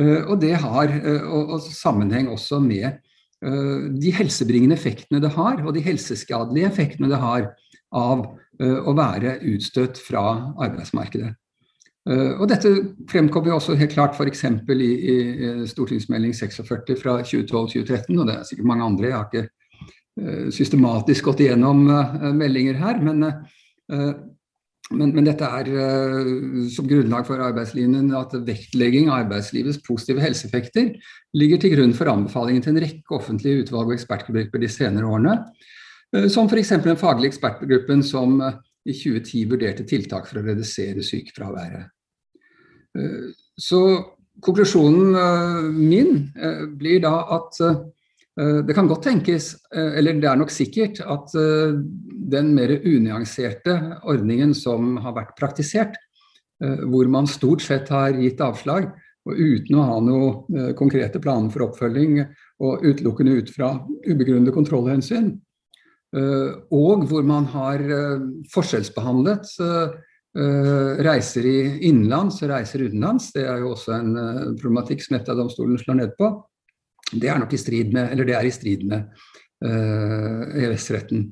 Eh, 0.00 0.20
og 0.20 0.36
det 0.44 0.54
har 0.60 0.94
eh, 1.00 1.24
og, 1.24 1.56
og 1.56 1.68
sammenheng 1.70 2.30
også 2.34 2.60
med 2.64 3.00
de 3.44 4.08
helsebringende 4.16 4.72
effektene 4.72 5.18
det 5.20 5.28
har, 5.34 5.58
og 5.66 5.74
de 5.76 5.82
helseskadelige 5.84 6.70
effektene 6.70 7.10
det 7.10 7.18
har 7.20 7.50
av 7.92 8.22
å 8.62 8.92
være 8.94 9.38
utstøtt 9.50 9.98
fra 9.98 10.22
arbeidsmarkedet. 10.62 11.32
Eh, 12.04 12.32
og 12.36 12.48
dette 12.50 12.70
fremkommer 13.08 13.52
jo 13.52 13.58
også 13.58 13.78
helt 13.80 13.94
klart 13.94 14.16
f.eks. 14.18 14.44
I, 14.44 14.90
i 15.08 15.18
stortingsmelding 15.70 16.34
46 16.36 16.98
fra 17.00 17.18
2012-2013, 17.24 18.18
og 18.18 18.28
det 18.28 18.36
er 18.36 18.48
sikkert 18.48 18.68
mange 18.68 18.88
andre. 18.88 19.08
Jeg 19.08 19.16
har 19.16 19.28
ikke 19.30 19.44
eh, 20.20 20.48
systematisk 20.52 21.30
gått 21.30 21.44
igjennom 21.46 21.86
meldinger 22.36 22.76
her, 22.82 23.00
men, 23.04 23.24
men, 23.88 25.14
men 25.16 25.26
dette 25.26 25.48
er 25.48 25.70
som 26.74 26.88
grunnlag 26.88 27.24
for 27.28 27.40
arbeidslinjen 27.40 28.12
at 28.18 28.36
vektlegging 28.46 29.08
av 29.08 29.24
arbeidslivets 29.24 29.80
positive 29.86 30.22
helseeffekter 30.22 30.92
ligger 31.40 31.62
til 31.62 31.72
grunn 31.78 31.96
for 31.96 32.12
anbefalingen 32.12 32.64
til 32.64 32.74
en 32.74 32.84
rekke 32.84 33.16
offentlige 33.16 33.64
utvalg 33.64 33.88
og 33.88 33.96
ekspertgrupper 33.96 34.60
de 34.60 34.70
senere 34.72 35.08
årene. 35.08 35.38
Eh, 36.14 36.28
som 36.28 36.48
f.eks. 36.48 36.74
den 36.84 37.00
faglige 37.00 37.32
ekspertgruppen 37.32 38.02
som 38.06 38.38
eh, 38.42 38.60
i 38.84 38.94
2010 38.94 39.48
vurderte 39.50 39.86
tiltak 39.88 40.28
for 40.28 40.40
å 40.40 40.46
redusere 40.46 41.02
sykefraværet. 41.04 41.90
Eh, 42.98 43.32
så 43.58 43.80
konklusjonen 44.44 45.14
min 45.78 46.16
blir 46.74 46.98
da 47.04 47.12
at 47.36 47.54
det 48.34 48.74
kan 48.74 48.88
godt 48.90 49.04
tenkes, 49.06 49.52
eller 49.70 50.16
det 50.18 50.26
er 50.26 50.40
nok 50.40 50.50
sikkert, 50.50 50.98
at 50.98 51.30
den 52.34 52.48
mer 52.56 52.72
unyanserte 52.80 53.76
ordningen 54.10 54.50
som 54.58 54.96
har 55.04 55.14
vært 55.14 55.36
praktisert, 55.38 55.94
hvor 56.58 57.06
man 57.14 57.30
stort 57.30 57.62
sett 57.62 57.94
har 57.94 58.18
gitt 58.18 58.42
avslag, 58.42 58.90
og 59.22 59.38
uten 59.38 59.78
å 59.78 59.86
ha 59.86 60.02
noen 60.02 60.74
konkrete 60.74 61.22
planer 61.22 61.54
for 61.54 61.68
oppfølging, 61.68 62.24
og 62.58 62.82
utelukkende 62.82 63.38
ut 63.38 63.54
fra 63.54 63.70
ubegrunnede 64.02 64.56
kontrollhensyn, 64.58 65.30
og 66.14 67.06
hvor 67.10 67.24
man 67.26 67.46
har 67.50 67.82
eh, 67.82 68.24
forskjellsbehandlet 68.52 69.54
eh, 69.64 69.94
reiser 71.06 71.46
i 71.46 71.58
innenlands 71.88 72.40
og 72.42 72.52
reiser 72.52 72.86
utenlands. 72.86 73.32
Det 73.34 73.46
er 73.48 73.62
jo 73.62 73.72
også 73.74 73.96
en 73.96 74.12
problematikk 74.60 75.02
som 75.02 75.18
EFTA-domstolen 75.18 75.78
slår 75.80 76.00
ned 76.00 76.16
på. 76.18 76.32
Det 77.14 77.30
er 77.30 77.38
nok 77.38 77.54
i 77.54 77.60
strid 77.60 77.94
med, 77.94 78.10
eller 78.12 78.26
det 78.26 78.36
er 78.38 78.48
i 78.48 78.54
strid 78.54 78.82
med 78.90 79.06
EØS-retten. 79.64 81.28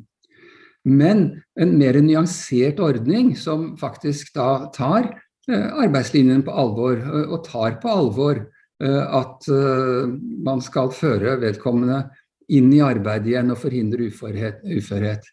Men 0.86 1.24
en 1.58 1.72
mer 1.78 1.98
nyansert 2.02 2.78
ordning 2.82 3.32
som 3.38 3.72
faktisk 3.80 4.30
da 4.36 4.68
tar 4.74 5.10
arbeidslinjen 5.50 6.44
på 6.46 6.54
alvor, 6.54 7.02
og 7.24 7.42
tar 7.48 7.80
på 7.82 7.90
alvor 7.90 8.44
at 8.82 9.50
man 10.46 10.62
skal 10.62 10.94
føre 10.94 11.34
vedkommende 11.42 12.04
inn 12.48 12.72
i 12.74 12.82
arbeid 12.84 13.26
igjen 13.28 13.52
og 13.54 13.60
forhindre 13.62 14.08
uførhet. 14.08 15.30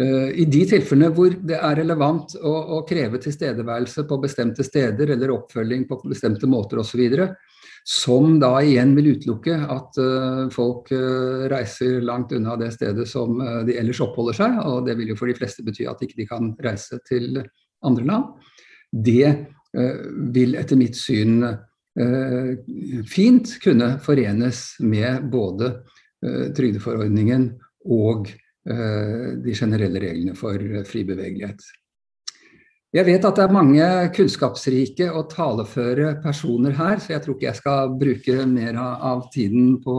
Eh, 0.00 0.30
I 0.42 0.44
de 0.50 0.64
tilfellene 0.66 1.12
hvor 1.14 1.34
det 1.46 1.54
er 1.54 1.76
relevant 1.78 2.34
å, 2.40 2.52
å, 2.76 2.80
kreve 2.86 3.20
tilstedeværelse 3.22 4.02
på 4.10 4.18
bestemte 4.22 4.66
steder 4.66 5.12
eller 5.14 5.30
oppfølging 5.36 5.84
på 5.86 6.00
bestemte 6.08 6.50
måter 6.50 6.82
osv., 6.82 7.04
som 7.84 8.38
da 8.40 8.56
igjen 8.64 8.94
vil 8.96 9.10
utelukke 9.12 9.58
at 9.70 9.98
uh, 10.00 10.46
folk 10.52 10.88
uh, 10.96 11.44
reiser 11.52 11.98
langt 12.00 12.32
unna 12.32 12.54
det 12.56 12.70
stedet 12.72 13.04
som 13.10 13.36
uh, 13.36 13.60
de 13.68 13.76
ellers 13.76 14.00
oppholder 14.00 14.38
seg, 14.38 14.56
og 14.64 14.86
det 14.88 14.94
vil 14.96 15.12
jo 15.12 15.18
for 15.18 15.28
de 15.28 15.36
fleste 15.36 15.60
bety 15.66 15.84
at 15.90 16.00
ikke 16.00 16.16
de 16.22 16.26
kan 16.30 16.48
reise 16.64 16.96
til 17.04 17.42
andre 17.84 18.06
land, 18.08 18.48
det 18.88 19.34
vil 20.32 20.54
etter 20.54 20.78
mitt 20.78 20.94
syn 20.94 21.42
fint 23.10 23.56
kunne 23.58 23.88
forenes 24.02 24.60
med 24.86 25.26
både 25.32 25.72
trygdeforordningen 26.56 27.48
og 27.92 28.28
eh, 28.30 29.32
de 29.44 29.56
generelle 29.56 30.02
reglene 30.02 30.36
for 30.38 30.60
fri 30.88 31.04
bevegelighet. 31.08 31.64
Jeg 32.94 33.08
vet 33.08 33.24
at 33.26 33.38
det 33.40 33.42
er 33.42 33.56
mange 33.56 33.86
kunnskapsrike 34.14 35.08
og 35.10 35.26
taleføre 35.32 36.14
personer 36.22 36.76
her, 36.78 37.00
så 37.02 37.16
jeg 37.16 37.24
tror 37.24 37.34
ikke 37.34 37.48
jeg 37.48 37.58
skal 37.58 37.96
bruke 37.98 38.46
mer 38.46 38.78
av 38.78 39.26
tiden 39.34 39.80
på 39.82 39.98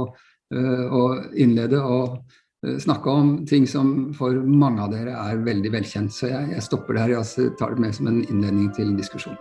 eh, 0.56 0.86
å 0.88 1.06
innlede 1.36 1.84
og 1.84 2.22
snakke 2.82 3.12
om 3.12 3.34
ting 3.46 3.68
som 3.70 4.14
for 4.18 4.34
mange 4.42 4.82
av 4.82 4.94
dere 4.96 5.14
er 5.14 5.44
veldig 5.46 5.74
velkjent. 5.76 6.16
Så 6.16 6.32
jeg, 6.32 6.64
stopper 6.66 6.98
der 6.98 7.20
og 7.20 7.52
tar 7.60 7.76
det 7.76 7.84
med 7.84 7.94
som 7.94 8.10
en 8.10 8.24
innledning 8.24 8.72
til 8.74 8.96
diskusjon. 8.98 9.38